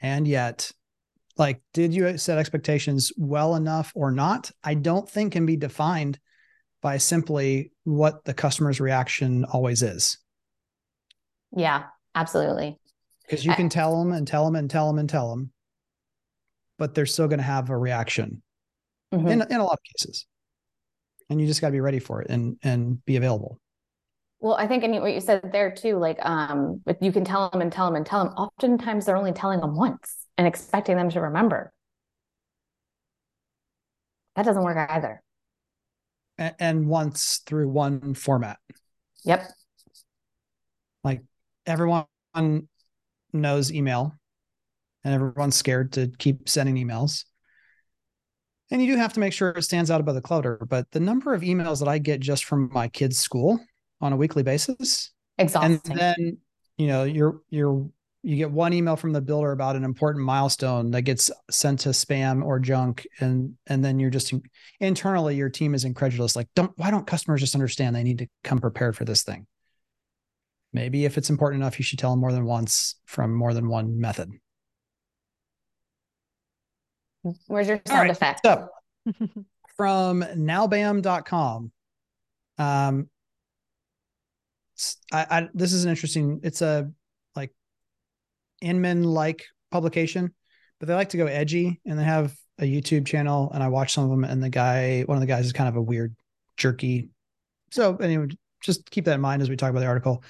[0.00, 0.70] and yet
[1.38, 6.18] like did you set expectations well enough or not i don't think can be defined
[6.82, 10.18] by simply what the customer's reaction always is
[11.56, 11.84] Yeah,
[12.14, 12.78] absolutely.
[13.22, 15.50] because you I- can tell them and tell them and tell them and tell them
[16.78, 18.42] but they're still going to have a reaction
[19.12, 19.30] Mhm.
[19.30, 20.26] in, in a lot of cases
[21.30, 23.58] and you just got to be ready for it and and be available
[24.38, 27.24] Well, I think, I mean, what you said there too, like, um, but you can
[27.24, 28.34] tell them and tell them and tell them.
[28.34, 31.72] Oftentimes, they're only telling them once and expecting them to remember.
[34.36, 35.22] That doesn't work either.
[36.36, 38.58] and, and once through one format
[39.24, 39.48] Yep.
[41.66, 42.06] Everyone
[43.32, 44.14] knows email
[45.04, 47.24] and everyone's scared to keep sending emails.
[48.70, 50.58] And you do have to make sure it stands out above the clutter.
[50.68, 53.60] But the number of emails that I get just from my kids' school
[54.00, 55.80] on a weekly basis, Exhausting.
[55.84, 56.38] and then
[56.76, 57.88] you know, you're you're
[58.22, 61.90] you get one email from the builder about an important milestone that gets sent to
[61.90, 64.34] spam or junk, and and then you're just
[64.80, 66.34] internally your team is incredulous.
[66.34, 69.46] Like, don't why don't customers just understand they need to come prepared for this thing?
[70.76, 73.66] Maybe if it's important enough, you should tell them more than once from more than
[73.66, 74.30] one method.
[77.46, 78.40] Where's your sound right, effect?
[78.44, 78.68] So
[79.78, 81.72] from nowbam.com.
[82.58, 83.08] Um,
[85.10, 86.40] I, I this is an interesting.
[86.42, 86.90] It's a
[87.34, 87.54] like
[88.60, 90.34] Inman like publication,
[90.78, 93.50] but they like to go edgy, and they have a YouTube channel.
[93.54, 95.70] And I watch some of them, and the guy, one of the guys, is kind
[95.70, 96.14] of a weird,
[96.58, 97.08] jerky.
[97.70, 98.26] So anyway,
[98.60, 100.22] just keep that in mind as we talk about the article.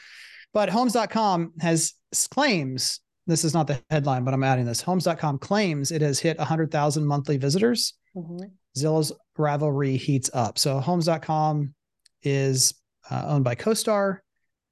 [0.52, 1.94] But Homes.com has
[2.30, 3.00] claims.
[3.26, 4.80] This is not the headline, but I'm adding this.
[4.80, 7.94] Homes.com claims it has hit 100,000 monthly visitors.
[8.16, 8.50] Mhm.
[8.76, 10.58] Zillow's rivalry heats up.
[10.58, 11.74] So Homes.com
[12.22, 12.74] is
[13.10, 14.18] uh, owned by CoStar,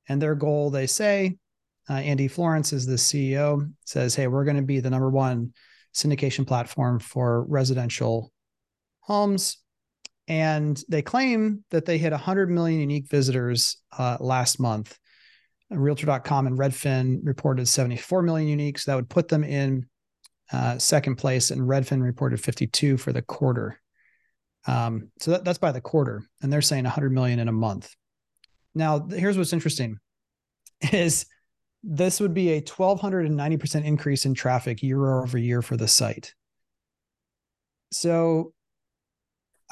[0.08, 1.38] and their goal, they say,
[1.88, 5.52] uh, Andy Florance is the CEO, says, "Hey, we're going to be the number one
[5.94, 8.32] syndication platform for residential
[9.00, 9.58] homes."
[10.26, 14.98] And they claim that they hit 100 million unique visitors uh, last month.
[15.78, 18.84] Realtor.com and Redfin reported 74 million uniques.
[18.84, 19.86] That would put them in
[20.52, 23.80] uh, second place, and Redfin reported 52 for the quarter.
[24.66, 27.94] Um, so that, that's by the quarter, and they're saying 100 million in a month.
[28.74, 29.98] Now, here's what's interesting:
[30.92, 31.26] is
[31.82, 36.34] this would be a 1290 percent increase in traffic year over year for the site.
[37.92, 38.53] So,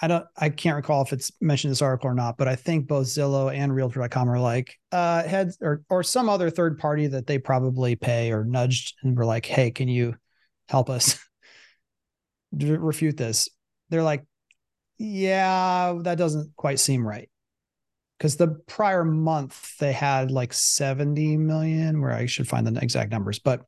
[0.03, 2.57] I don't, I can't recall if it's mentioned in this article or not, but I
[2.57, 7.07] think both Zillow and Realtor.com are like uh, heads or or some other third party
[7.07, 10.16] that they probably pay or nudged and were like, "Hey, can you
[10.68, 11.24] help us
[12.53, 13.48] refute this?"
[13.90, 14.24] They're like,
[15.03, 17.28] yeah, that doesn't quite seem right.
[18.18, 23.11] Because the prior month they had like 70 million, where I should find the exact
[23.11, 23.64] numbers, but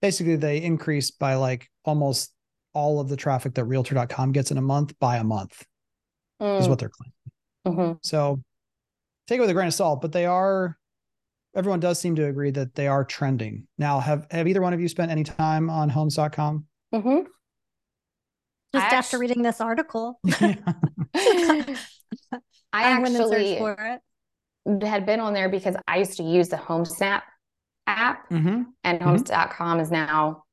[0.00, 2.32] basically they increased by like almost
[2.72, 5.64] all of the traffic that realtor.com gets in a month by a month,
[6.40, 7.78] is Mm, what they're claiming.
[7.94, 7.98] mhm.
[8.02, 8.40] So
[9.26, 10.78] take it with a grain of salt, but they are,
[11.54, 13.66] everyone does seem to agree that they are trending.
[13.78, 16.66] Now, have, have either one of you spent any time on homes.com?
[16.94, 17.26] Mhm.
[18.74, 21.76] Just I after actu- reading this article, I
[22.72, 24.00] I went and searched actually for
[24.66, 24.82] it.
[24.86, 27.22] had been on there because I used to use the HomeSnap
[27.86, 28.66] app, Mhm.
[28.84, 29.02] and Mhm.
[29.02, 30.44] Homes.com is now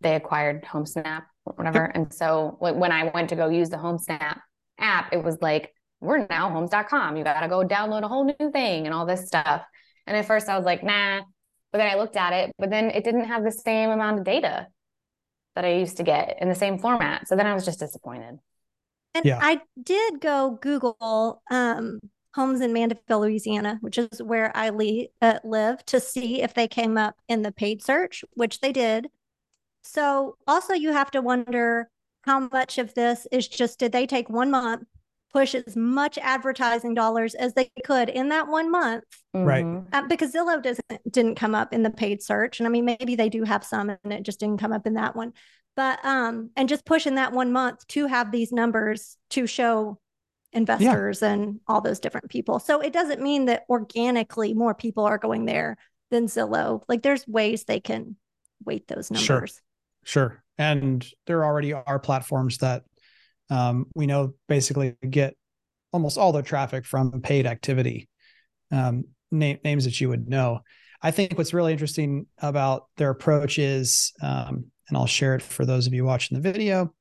[0.00, 1.84] they acquired HomeSnap or whatever.
[1.84, 4.38] And so when when I went to go use the HomeSnap
[4.78, 7.16] app, it was like, we're now Homes.com.
[7.16, 9.62] You got to go download a whole new thing and all this stuff.
[10.06, 11.22] And at first I was like, nah.
[11.72, 14.24] But then I looked at it, but then it didn't have the same amount of
[14.24, 14.68] data
[15.54, 17.28] that I used to get in the same format.
[17.28, 18.38] So then I was just disappointed.
[19.14, 19.38] And Yeah.
[19.42, 21.98] I did go Google um,
[22.34, 26.68] homes in Mandeville, Louisiana, which is where I le- uh, live, to see if they
[26.68, 29.08] came up in the paid search, which they did.
[29.82, 31.90] So also, you have to wonder
[32.28, 34.84] how much of this is just did they take one month
[35.32, 39.04] push as much advertising dollars as they could in that one month
[39.34, 39.64] Right.
[39.64, 39.86] Mhm.
[39.92, 43.14] uh, because Zillow doesn't didn't come up in the paid search, and I mean maybe
[43.14, 45.32] they do have some, and it just didn't come up in that one.
[45.76, 49.98] But um, and just pushing that one month to have these numbers to show
[50.52, 52.58] investors and all those different people.
[52.58, 55.76] So it doesn't mean that organically more people are going there
[56.10, 56.82] than Zillow.
[56.88, 58.16] Like there's ways they can
[58.64, 59.36] weight those Sure.
[59.36, 59.60] numbers.
[60.04, 60.42] Sure.
[60.58, 62.82] And there already are platforms that
[63.50, 65.34] um, we know basically get
[65.92, 68.08] almost all their traffic from paid activity,
[68.70, 70.60] um, na- names that you would know.
[71.00, 75.64] I think what's really interesting about their approach is, um, and I'll share it for
[75.64, 76.92] those of you watching the video.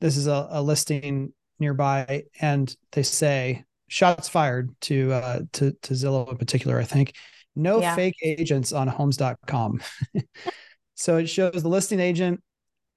[0.00, 5.94] This is a, a listing nearby, and they say shots fired to uh, to to
[5.94, 6.78] Zillow in particular.
[6.80, 7.12] I think
[7.54, 7.94] no Yeah.
[7.94, 9.80] fake agents on Homes.com.
[10.94, 12.42] so it shows the listing agent,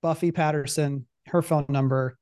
[0.02, 2.18] Buffy Patterson, her phone number,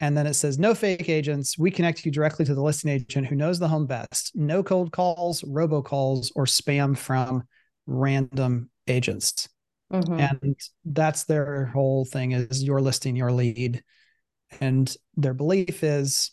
[0.00, 1.58] and then it says no fake agents.
[1.58, 4.32] We connect you directly to the listing agent who knows the home best.
[4.34, 7.42] No cold calls, robocalls, or spam from
[7.86, 9.48] random agents.
[9.92, 10.20] Mhm.
[10.20, 13.82] And that's their whole thing is your listing, your lead.
[14.60, 16.30] And their belief is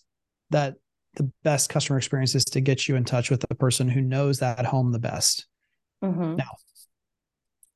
[0.52, 0.76] that
[1.16, 4.40] the best customer experience is to get you in touch with the person who knows
[4.40, 5.48] that home the best.
[6.04, 6.40] Mhm.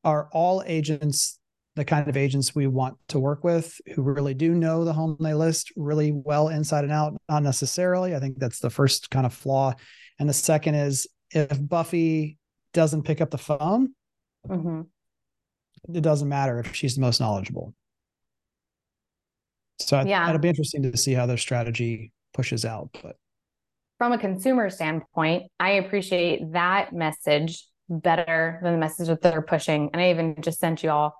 [0.03, 1.38] Are all agents
[1.80, 5.15] the kind of agents we want to work with who really do know the home
[5.21, 7.15] they list really well inside and out?
[7.30, 8.13] Not necessarily.
[8.13, 9.73] I think that's the first kind of flaw.
[10.19, 12.38] And the second is if Buffy
[12.73, 13.95] doesn't pick up the phone,
[14.45, 14.88] Mhm.
[15.93, 17.73] it doesn't matter if she's the most knowledgeable.
[19.80, 20.27] So Yeah.
[20.27, 22.89] it'll be interesting to see how their strategy pushes out.
[23.01, 23.15] But
[23.97, 29.89] From a consumer standpoint, I appreciate that message better than the message that they're pushing.
[29.93, 31.15] And I even just sent you all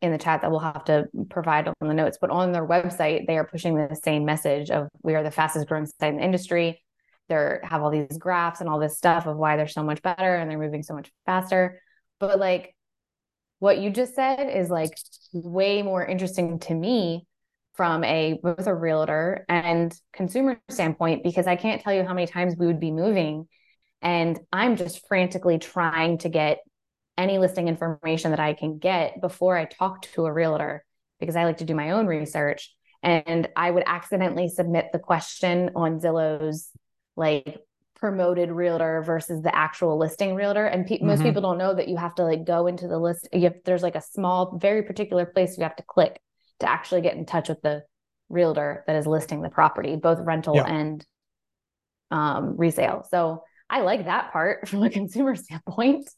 [0.00, 3.26] in the chat that we'll have to provide on the notes, but on their website,
[3.26, 6.24] they are pushing the same message of we are the fastest growing site in the
[6.24, 6.82] industry.
[7.28, 10.36] They're have all these graphs and all this stuff of why they're so much better
[10.36, 11.80] and they're moving so much faster.
[12.20, 12.74] But like
[13.58, 14.96] what you just said is like
[15.32, 17.26] way more interesting to me
[17.74, 22.26] from a both a realtor and consumer standpoint because I can't tell you how many
[22.26, 23.46] times we would be moving
[24.02, 26.58] and I'm just frantically trying to get
[27.18, 30.84] any listing information that I can get before I talk to a realtor
[31.20, 32.74] because I like to do my own research.
[33.02, 36.70] And I would accidentally submit the question on Zillow's
[37.16, 37.58] like
[37.96, 40.64] promoted realtor versus the actual listing realtor.
[40.64, 41.24] And pe- most Mhm.
[41.24, 43.28] people don't know that you have to like go into the list.
[43.32, 46.20] You have, there's like a small very particular place you have to click
[46.60, 47.84] to actually get in touch with the
[48.28, 50.64] realtor that is listing the property both rental Yeah.
[50.66, 51.04] and
[52.10, 53.04] um, resale.
[53.10, 56.08] So i like that part from a consumer standpoint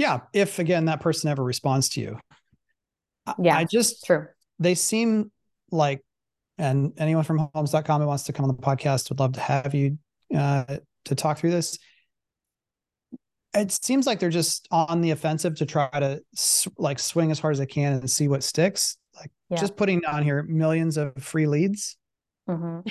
[0.00, 2.18] yeah, if again that person ever responds to you,
[3.38, 3.56] Yeah.
[3.56, 4.26] I just true
[4.58, 5.30] they seem
[5.70, 6.02] like,
[6.58, 9.74] and anyone from homes.com who wants to come on the podcast would love to have
[9.74, 9.98] you
[10.34, 11.78] uh, to talk through this.
[13.54, 16.20] It seems like they're just on the offensive to try to
[16.78, 18.96] like swing as hard as they can and see what sticks.
[19.16, 19.58] Like Yeah.
[19.58, 21.96] just putting on here millions of free leads,
[22.48, 22.90] Mhm.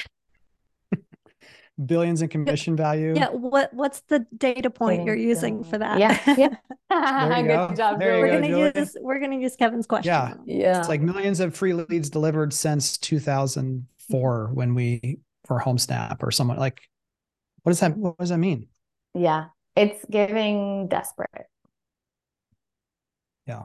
[1.85, 3.13] Billions in commission value.
[3.15, 5.99] Yeah, what what's the data point you're using for that?
[5.99, 6.55] yeah yeah
[6.89, 7.75] There you good go.
[7.75, 10.09] job There we're gonna use we're gonna use Kevin's question.
[10.09, 10.33] Yeah.
[10.45, 16.31] yeah It's like millions of free leads delivered since 2004 when we were HomeSnap or
[16.31, 16.81] someone like,
[17.63, 18.67] what does that, what does that mean?
[19.15, 21.47] yeah it's giving desperate
[23.47, 23.63] Yeah.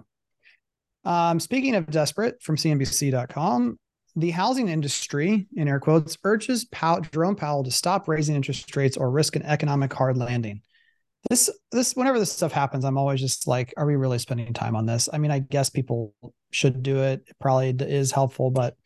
[1.05, 3.79] Um, speaking of desperate from CNBC.com,
[4.17, 8.97] the housing industry, in air quotes, urges Pow- Jerome Powell to stop raising interest rates
[8.97, 10.62] or risk an economic hard landing.
[11.31, 14.77] This, this, whenever this stuff happens, I'm always just like, are we really spending time
[14.77, 15.09] on this?
[15.12, 16.15] I mean, I guess people
[16.53, 17.25] should do it.
[17.27, 18.77] It probably is helpful, but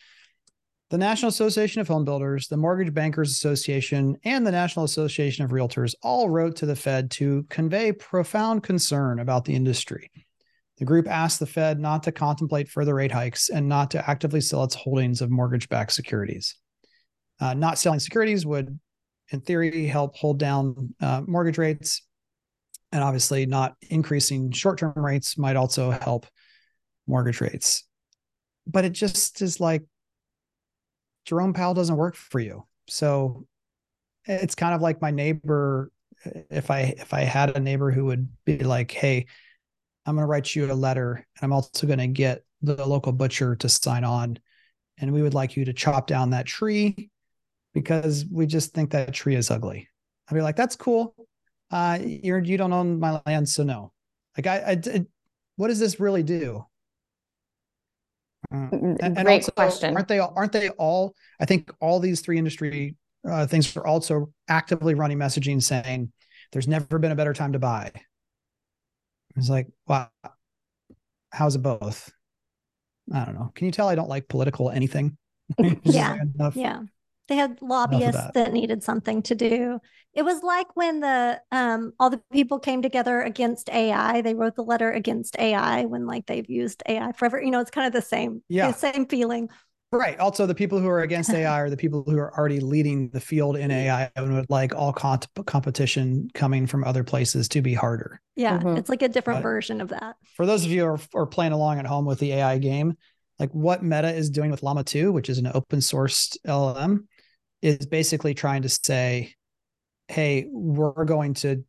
[0.90, 5.50] the National Association of Home Builders, the Mortgage Bankers Association, and the National Association of
[5.50, 10.10] Realtors all wrote to the Fed to convey profound concern about the industry.
[10.78, 14.40] The group asked the Fed not to contemplate further rate hikes and not to actively
[14.40, 16.54] sell its holdings of mortgage backed securities.
[17.40, 18.78] Uh, not selling securities would,
[19.30, 22.02] in theory, help hold down uh, mortgage rates.
[22.92, 26.26] And obviously, not increasing short term rates might also help
[27.06, 27.84] mortgage rates.
[28.66, 29.84] But it just is like
[31.24, 32.66] Jerome Powell doesn't work for you.
[32.88, 33.46] So
[34.24, 35.90] it's kind of like my neighbor.
[36.50, 39.26] If I if I had a neighbor who would be like, "Hey,
[40.08, 43.12] I'm going to write you a letter and I'm also going to get the local
[43.12, 44.38] butcher to sign on.
[44.96, 47.10] And we would like you to chop down that tree
[47.74, 49.88] because we just think that tree is ugly.
[50.28, 51.14] I'd be like, that's cool.
[51.70, 53.48] Uh, you're, you don't own my land.
[53.50, 53.92] So no,
[54.36, 55.06] like I, I did,
[55.56, 56.64] what does this really do?
[58.50, 62.22] Uh, and- and great also, question Aren't they, aren't they all, I think all these
[62.22, 62.96] three industry
[63.28, 66.12] uh, things are also actively running messaging saying
[66.52, 67.92] there's never been a better time to buy.
[69.36, 70.10] It's like, wow,
[71.32, 72.12] how's it both?
[73.12, 73.52] I don't know.
[73.54, 75.16] Can you tell I don't like political anything?
[75.84, 76.18] yeah.
[76.54, 76.80] Yeah.
[77.28, 78.34] They had lobbyists that.
[78.34, 78.52] that.
[78.52, 79.80] needed something to do.
[80.14, 84.22] It was like when the um all the people came together against AI.
[84.22, 87.40] They wrote the letter against AI when like they've used AI forever.
[87.40, 89.50] You know, it's kind of the same, yeah, the same feeling.
[89.90, 90.18] Right.
[90.18, 93.20] Also, the people who are against AI are the people who are already leading the
[93.20, 97.72] field in AI and would like all comp- competition coming from other places to be
[97.72, 98.20] harder.
[98.36, 98.76] Yeah, mm-hmm.
[98.76, 100.16] it's like a different but version of that.
[100.36, 102.98] For those of you who are, are playing along at home with the AI game,
[103.38, 107.06] like what Meta is doing with Llama 2, which is an open sourced LLM,
[107.62, 109.32] is basically trying to say,
[110.08, 111.64] hey, we're going to,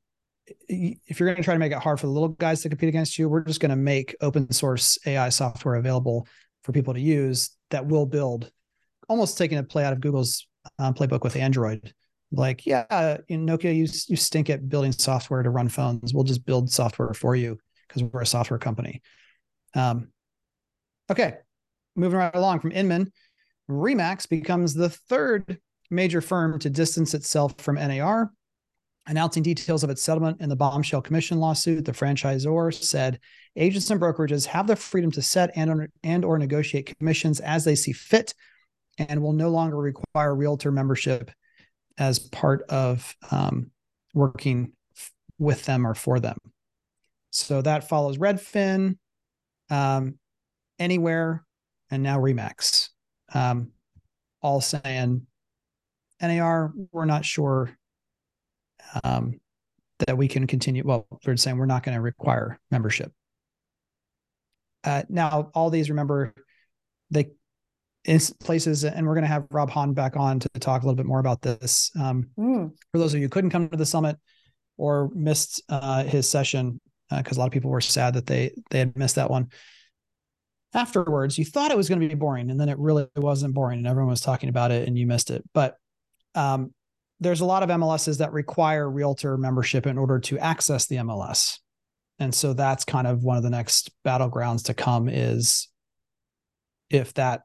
[0.67, 2.89] if you're going to try to make it hard for the little guys to compete
[2.89, 6.27] against you, we're just going to make open source AI software available
[6.63, 8.51] for people to use that will build,
[9.07, 10.47] almost taking a play out of Google's
[10.77, 11.93] um, playbook with Android.
[12.31, 16.13] Like, yeah, in Nokia, you you stink at building software to run phones.
[16.13, 17.57] We'll just build software for you
[17.87, 19.01] because we're a software company.
[19.73, 20.09] Um,
[21.09, 21.37] okay,
[21.95, 23.11] moving right along from Inman,
[23.69, 25.59] Remax becomes the third
[25.89, 28.31] major firm to distance itself from NAR.
[29.07, 33.19] Announcing details of its settlement in the bombshell commission lawsuit, the franchisor said
[33.55, 37.63] agents and brokerages have the freedom to set and or, and or negotiate commissions as
[37.63, 38.33] they see fit
[38.99, 41.31] and will no longer require realtor membership
[41.97, 43.71] as part of um,
[44.13, 44.73] working
[45.39, 46.37] with them or for them.
[47.31, 48.97] So that follows Redfin,
[49.69, 50.15] um,
[50.77, 51.45] Anywhere,
[51.91, 52.89] and now Remax,
[53.33, 53.71] um,
[54.41, 55.27] all saying
[56.21, 57.77] NAR, we're not sure
[59.03, 59.39] um,
[60.05, 60.83] that we can continue.
[60.85, 63.11] Well, we're saying we're not going to require membership.
[64.83, 66.33] Uh, now, all these, remember,
[67.11, 67.31] they
[68.05, 70.95] in places, and we're going to have Rob Hahn back on to talk a little
[70.95, 71.91] bit more about this.
[71.99, 72.71] Um, mm.
[72.91, 74.17] For those of you who couldn't come to the summit
[74.77, 76.79] or missed uh, his session,
[77.09, 79.49] because uh, a lot of people were sad that they they had missed that one.
[80.73, 83.79] Afterwards, you thought it was going to be boring, and then it really wasn't boring,
[83.79, 85.43] and everyone was talking about it, and you missed it.
[85.53, 85.75] But
[86.35, 86.73] um,
[87.19, 91.59] there's a lot of MLSs that require realtor membership in order to access the MLS.
[92.19, 95.67] And so that's kind of one of the next battlegrounds to come is
[96.89, 97.41] if that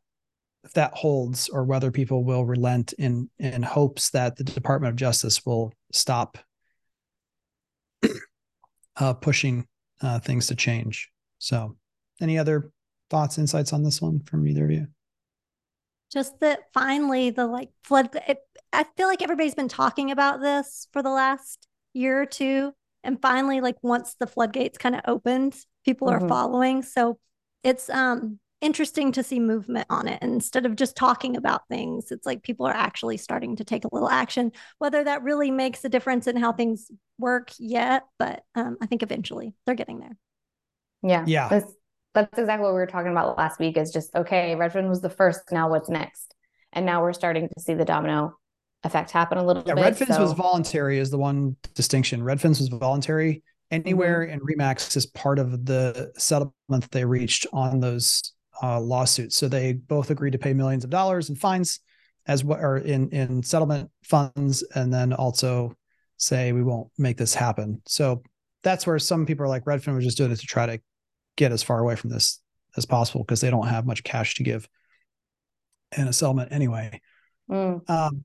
[0.65, 4.97] if that holds or whether people will relent in in hopes that the Department of
[4.97, 6.39] Justice will stop
[8.97, 9.67] uh, pushing
[10.01, 11.11] uh, things to change.
[11.39, 11.77] So,
[12.21, 12.71] any other
[13.11, 14.87] thoughts, insights on this one from either of you?
[16.15, 18.09] Just that finally the like flood.
[18.27, 18.39] It,
[18.73, 22.73] I feel like everybody's been talking about this for the last year or two.
[23.03, 25.55] And finally, like once the floodgates kind of opened,
[25.85, 26.25] people mm-hmm.
[26.25, 26.83] are following.
[26.83, 27.19] So
[27.63, 30.19] it's um interesting to see movement on it.
[30.23, 33.85] And instead of just talking about things, it's like people are actually starting to take
[33.85, 34.53] a little action.
[34.79, 39.03] Whether that really makes a difference in how things work yet, but um, I think
[39.03, 40.17] eventually they're getting there.
[41.03, 41.25] Yeah.
[41.27, 41.49] Yeah.
[41.49, 41.75] That's,
[42.15, 45.11] that's exactly what we were talking about last week is just okay, Redfin was the
[45.11, 45.41] first.
[45.53, 46.35] Now what's next?
[46.73, 48.37] And now we're starting to see the domino
[48.85, 49.83] effect happen a little yeah, bit.
[49.83, 50.23] Redfins so.
[50.23, 52.23] was voluntary is the one distinction.
[52.23, 53.43] Redfins was voluntary.
[53.71, 54.35] Anywhere mm-hmm.
[54.35, 59.37] and Remax is part of the settlement they reached on those uh, lawsuits.
[59.37, 61.81] So they both agreed to pay millions of dollars in fines
[62.27, 65.75] as well or in in settlement funds and then also
[66.17, 67.83] say we won't make this happen.
[67.87, 68.23] So
[68.63, 70.81] that's where some people are like Redfin was just doing it to try to
[71.37, 72.41] get as far away from this
[72.77, 74.69] as possible because they don't have much cash to give
[75.97, 77.01] in a settlement anyway.
[77.51, 77.89] Mm.
[77.89, 78.25] Um,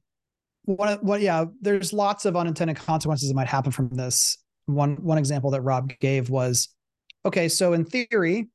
[0.64, 5.18] what what yeah there's lots of unintended consequences that might happen from this one one
[5.18, 6.70] example that rob gave was
[7.26, 8.48] okay so in theory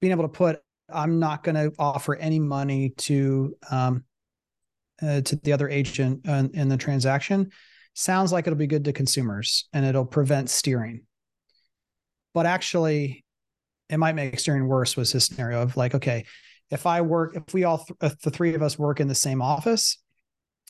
[0.00, 0.60] being able to put
[0.92, 4.04] i'm not going to offer any money to um
[5.02, 7.50] uh, to the other agent in, in the transaction
[7.94, 11.02] sounds like it'll be good to consumers and it'll prevent steering
[12.32, 13.24] but actually
[13.90, 16.24] it might make steering worse was his scenario of like okay
[16.70, 19.14] if i work if we all th- if the three of us work in the
[19.14, 19.98] same office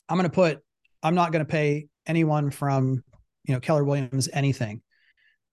[0.09, 0.59] I'm going to put,
[1.03, 3.03] I'm not going to pay anyone from,
[3.45, 4.81] you know, Keller Williams anything.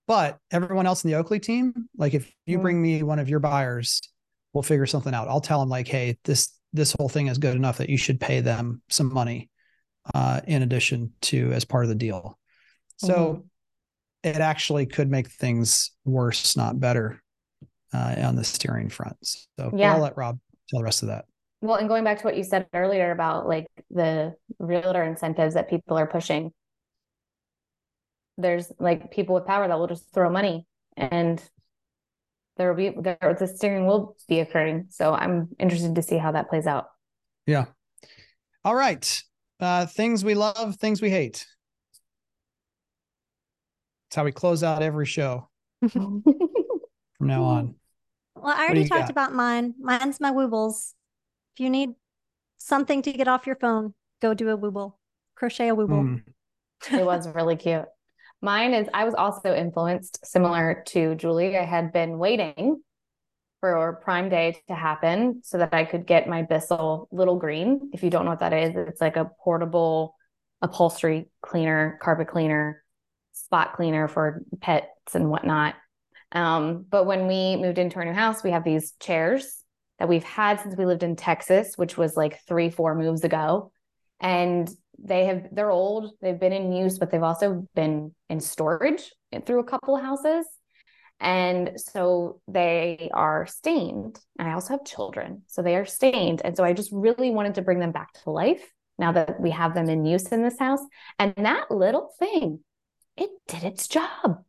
[0.07, 3.39] But everyone else in the Oakley team, like if you bring me one of your
[3.39, 4.01] buyers,
[4.53, 5.27] we'll figure something out.
[5.27, 8.19] I'll tell them like, hey, this this whole thing is good enough that you should
[8.19, 9.49] pay them some money
[10.13, 12.37] uh, in addition to as part of the deal.
[12.97, 13.43] So
[14.23, 14.29] mm-hmm.
[14.29, 17.21] it actually could make things worse, not better,
[17.93, 19.17] uh, on the steering front.
[19.21, 19.93] So yeah.
[19.93, 21.25] I'll let Rob tell the rest of that.
[21.61, 25.69] Well, and going back to what you said earlier about like the realtor incentives that
[25.69, 26.51] people are pushing,
[28.37, 31.41] there's like people with power that will just throw money and
[32.57, 34.87] there will be there the steering will be occurring.
[34.89, 36.87] So I'm interested to see how that plays out.
[37.45, 37.65] Yeah.
[38.63, 39.23] All right.
[39.59, 41.45] uh, things we love, things we hate.
[44.09, 45.49] It's how we close out every show
[47.27, 47.75] from now on.
[48.35, 49.09] Well, I already talked got?
[49.09, 49.73] about mine.
[49.79, 50.93] Mine's my Woobles.
[51.55, 51.91] If you need
[52.57, 54.93] something to get off your phone, go do a Wooble.
[55.35, 56.21] Crochet a Wooble.
[56.89, 56.99] Mm.
[56.99, 57.85] it was really cute.
[58.41, 61.57] Mine is I was also influenced similar to Julie.
[61.57, 62.81] I had been waiting
[63.59, 67.89] for Prime Day to happen so that I could get my Bissell Little Green.
[67.93, 70.15] If you don't know what that is, it's like a portable
[70.61, 72.83] upholstery cleaner, carpet cleaner,
[73.33, 75.73] spot cleaner for pets and whatnot.
[76.31, 79.63] Um, but when we moved into our new house, we have these chairs
[79.99, 83.71] that we've had since we lived in Texas, which was like three, four moves ago.
[84.19, 84.69] And
[84.99, 89.11] they have they're old, they've been in use, but they've also been in storage
[89.45, 90.45] through a couple of houses.
[91.19, 94.19] And so they are stained.
[94.37, 95.43] And I also have children.
[95.47, 96.41] So they are stained.
[96.43, 99.51] And so I just really wanted to bring them back to life now that we
[99.51, 100.81] have them in use in this house.
[101.17, 102.59] And that little thing,
[103.15, 104.43] it did its job.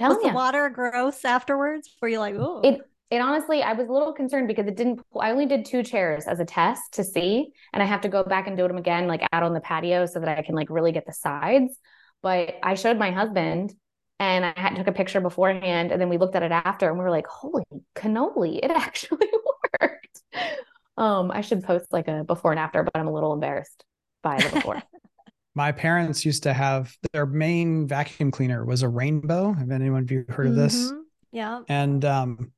[0.00, 1.94] Was Telling the water gross afterwards?
[2.00, 2.80] Were you like, oh, It
[3.10, 5.00] it honestly, I was a little concerned because it didn't.
[5.18, 8.22] I only did two chairs as a test to see, and I have to go
[8.22, 10.68] back and do them again, like out on the patio, so that I can like
[10.68, 11.78] really get the sides.
[12.22, 13.72] But I showed my husband,
[14.18, 16.98] and I had, took a picture beforehand, and then we looked at it after, and
[16.98, 17.64] we were like, "Holy
[17.96, 18.60] cannoli!
[18.62, 19.28] It actually
[19.80, 20.22] worked."
[20.98, 23.84] Um, I should post like a before and after, but I'm a little embarrassed
[24.22, 24.82] by the before.
[25.58, 29.52] My parents used to have their main vacuum cleaner was a rainbow.
[29.52, 30.92] Have anyone of you heard of this?
[30.92, 31.00] Mhm.
[31.32, 31.62] Yeah.
[31.68, 32.52] And um,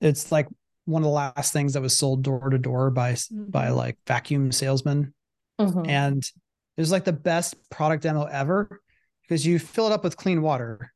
[0.00, 0.46] it's like
[0.84, 3.98] one of the last things that was sold door to door by s by like
[4.06, 5.12] vacuum salesmen.
[5.60, 5.88] Mhm.
[5.88, 8.80] and it was like the best product demo ever
[9.22, 10.92] because you fill it up with clean water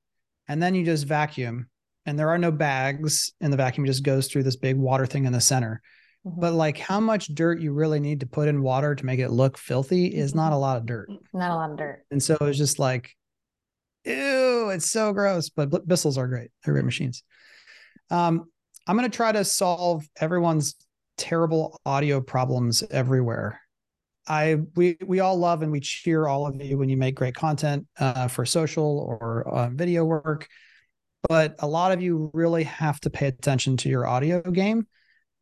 [0.47, 1.69] and then you just vacuum
[2.07, 5.25] and there are no bags and the vacuum just goes through this big water thing
[5.25, 5.81] in the center
[6.27, 6.39] Mhm.
[6.41, 9.31] but like how much dirt you really need to put in water to make it
[9.31, 11.09] look filthy is not a lot of dirt.
[11.33, 12.05] Not a lot of dirt.
[12.11, 13.17] and so it was just like
[14.05, 15.49] ew it's so gross.
[15.49, 16.51] But Bissells are great.
[16.65, 17.23] They're great machines.
[18.11, 18.45] Um
[18.87, 20.75] i'm going to try to solve everyone's
[21.17, 23.61] terrible audio problems everywhere.
[24.27, 27.35] I we we all love and we cheer all of you when you make great
[27.35, 30.49] content uh, for social or uh, video work,
[31.29, 34.87] but a lot of you really have to pay attention to your audio game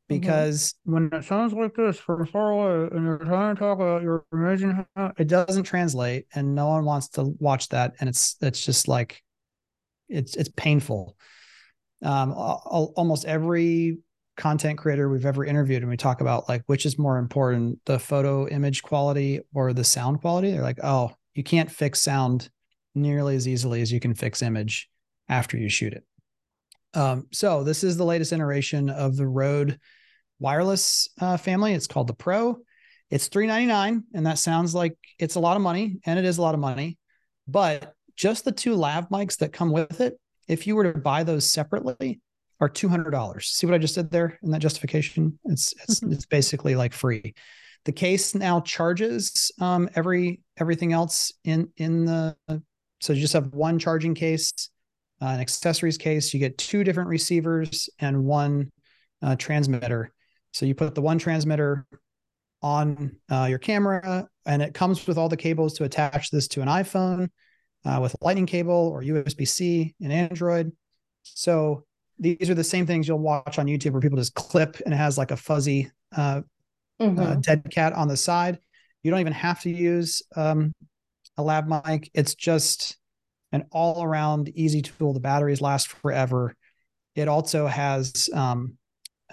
[0.08, 4.02] because when it sounds like this from far away and you're trying to talk about
[4.02, 4.86] your amazing,
[5.18, 9.22] it doesn't translate and no one wants to watch that and it's it's just like
[10.08, 11.16] it's it's painful.
[12.02, 13.98] Um, al- almost every
[14.36, 17.98] content creator we've ever interviewed and we talk about like which is more important the
[17.98, 20.50] photo image quality or the sound quality?
[20.50, 22.48] They're like oh you can't fix sound
[22.94, 24.88] nearly as easily as you can fix image
[25.28, 26.04] after you shoot it.
[26.94, 29.78] Um, so this is the latest iteration of the Rode
[30.38, 32.56] wireless uh, family it's called the pro
[33.10, 36.42] it's 399 and that sounds like it's a lot of money and it is a
[36.42, 36.98] lot of money
[37.46, 40.18] but just the two lav mics that come with it
[40.48, 42.20] if you were to buy those separately
[42.60, 43.46] are two hundred dollars.
[43.50, 45.38] See what I just did there in that justification?
[45.44, 46.12] It's it's Mhm.
[46.12, 47.34] it's basically like free.
[47.84, 52.36] The case now charges um, every everything else in in the
[53.00, 54.52] so you just have one charging case,
[55.22, 56.34] uh, an accessories case.
[56.34, 58.72] You get two different receivers and one
[59.22, 60.12] uh, transmitter.
[60.52, 61.86] So you put the one transmitter
[62.62, 66.62] on uh, your camera, and it comes with all the cables to attach this to
[66.62, 67.28] an iPhone
[67.84, 70.72] uh, with a Lightning cable or USB C in Android.
[71.22, 71.84] So
[72.18, 74.96] these are the same things you'll watch on YouTube where people just clip and it
[74.96, 76.40] has like a fuzzy uh,
[77.00, 78.58] uh, dead cat on the side.
[79.02, 80.72] You don't even have to use um,
[81.36, 82.10] a lav mic.
[82.14, 82.96] It's just
[83.52, 85.12] an all around easy tool.
[85.12, 86.56] The batteries last forever.
[87.14, 88.76] It also has um,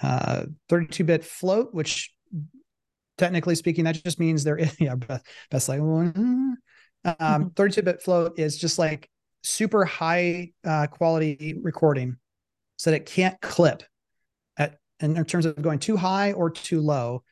[0.01, 2.13] uh, 32 bit float, which
[3.17, 4.95] technically speaking, that just means they're yeah,
[5.49, 9.09] best like, um, 32 bit float is just like
[9.43, 12.17] super high uh, quality recording
[12.77, 13.83] so that it can't clip
[14.57, 17.23] at in terms of going too high or too low.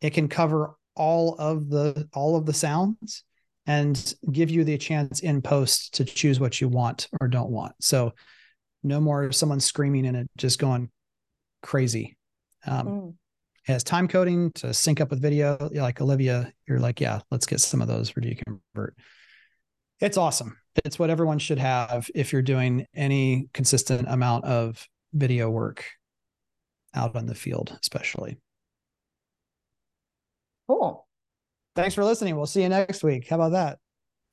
[0.00, 3.24] It can cover all of the all of the sounds
[3.66, 7.74] and give you the chance in post to choose what you want or don't want.
[7.80, 8.12] So
[8.82, 10.90] no more someone screaming in it just going
[11.64, 12.16] crazy.
[12.66, 13.08] Um, Mm.
[13.68, 15.68] it has time coding to sync up with video.
[15.72, 18.96] You're like olivia you're like yeah let's get some of those for Do You Convert.
[20.00, 20.56] It's awesome.
[20.84, 25.84] It's what everyone should have if you're doing any consistent amount of video work
[26.94, 28.36] out on the field especially.
[30.68, 31.06] Cool.
[31.76, 32.36] thanks for listening.
[32.36, 33.28] We'll see you next week.
[33.28, 33.78] How about that?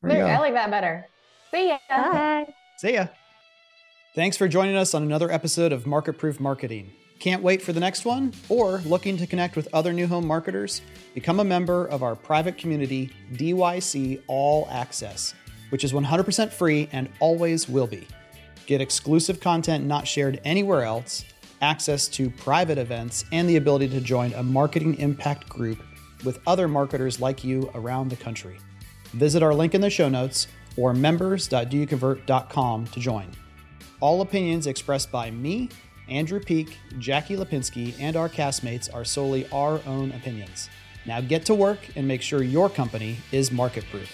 [0.02, 1.06] There we I like that better.
[1.52, 1.78] See ya.
[1.90, 2.54] Bye.
[2.78, 3.08] see ya.
[4.16, 6.92] Thanks for joining us on another episode of market proof marketing
[7.22, 8.34] Can't wait for the next one?
[8.50, 10.82] Or looking to connect with other new home marketers?
[11.14, 15.36] Become a member of our private community, DYC All Access,
[15.70, 18.08] which is 100% free and always will be.
[18.66, 21.24] Get exclusive content not shared anywhere else,
[21.62, 25.78] access to private events, and the ability to join a marketing impact group
[26.26, 28.58] with other marketers like you around the country.
[29.14, 33.30] Visit our link in the show notes or members.doyouconvert.com to join.
[34.00, 35.70] All opinions expressed by me
[36.12, 40.70] Andrew Peak, Jackie Lipinski, and our castmates are solely our own opinions.
[41.06, 44.12] Now get to work and make sure your company is market proof.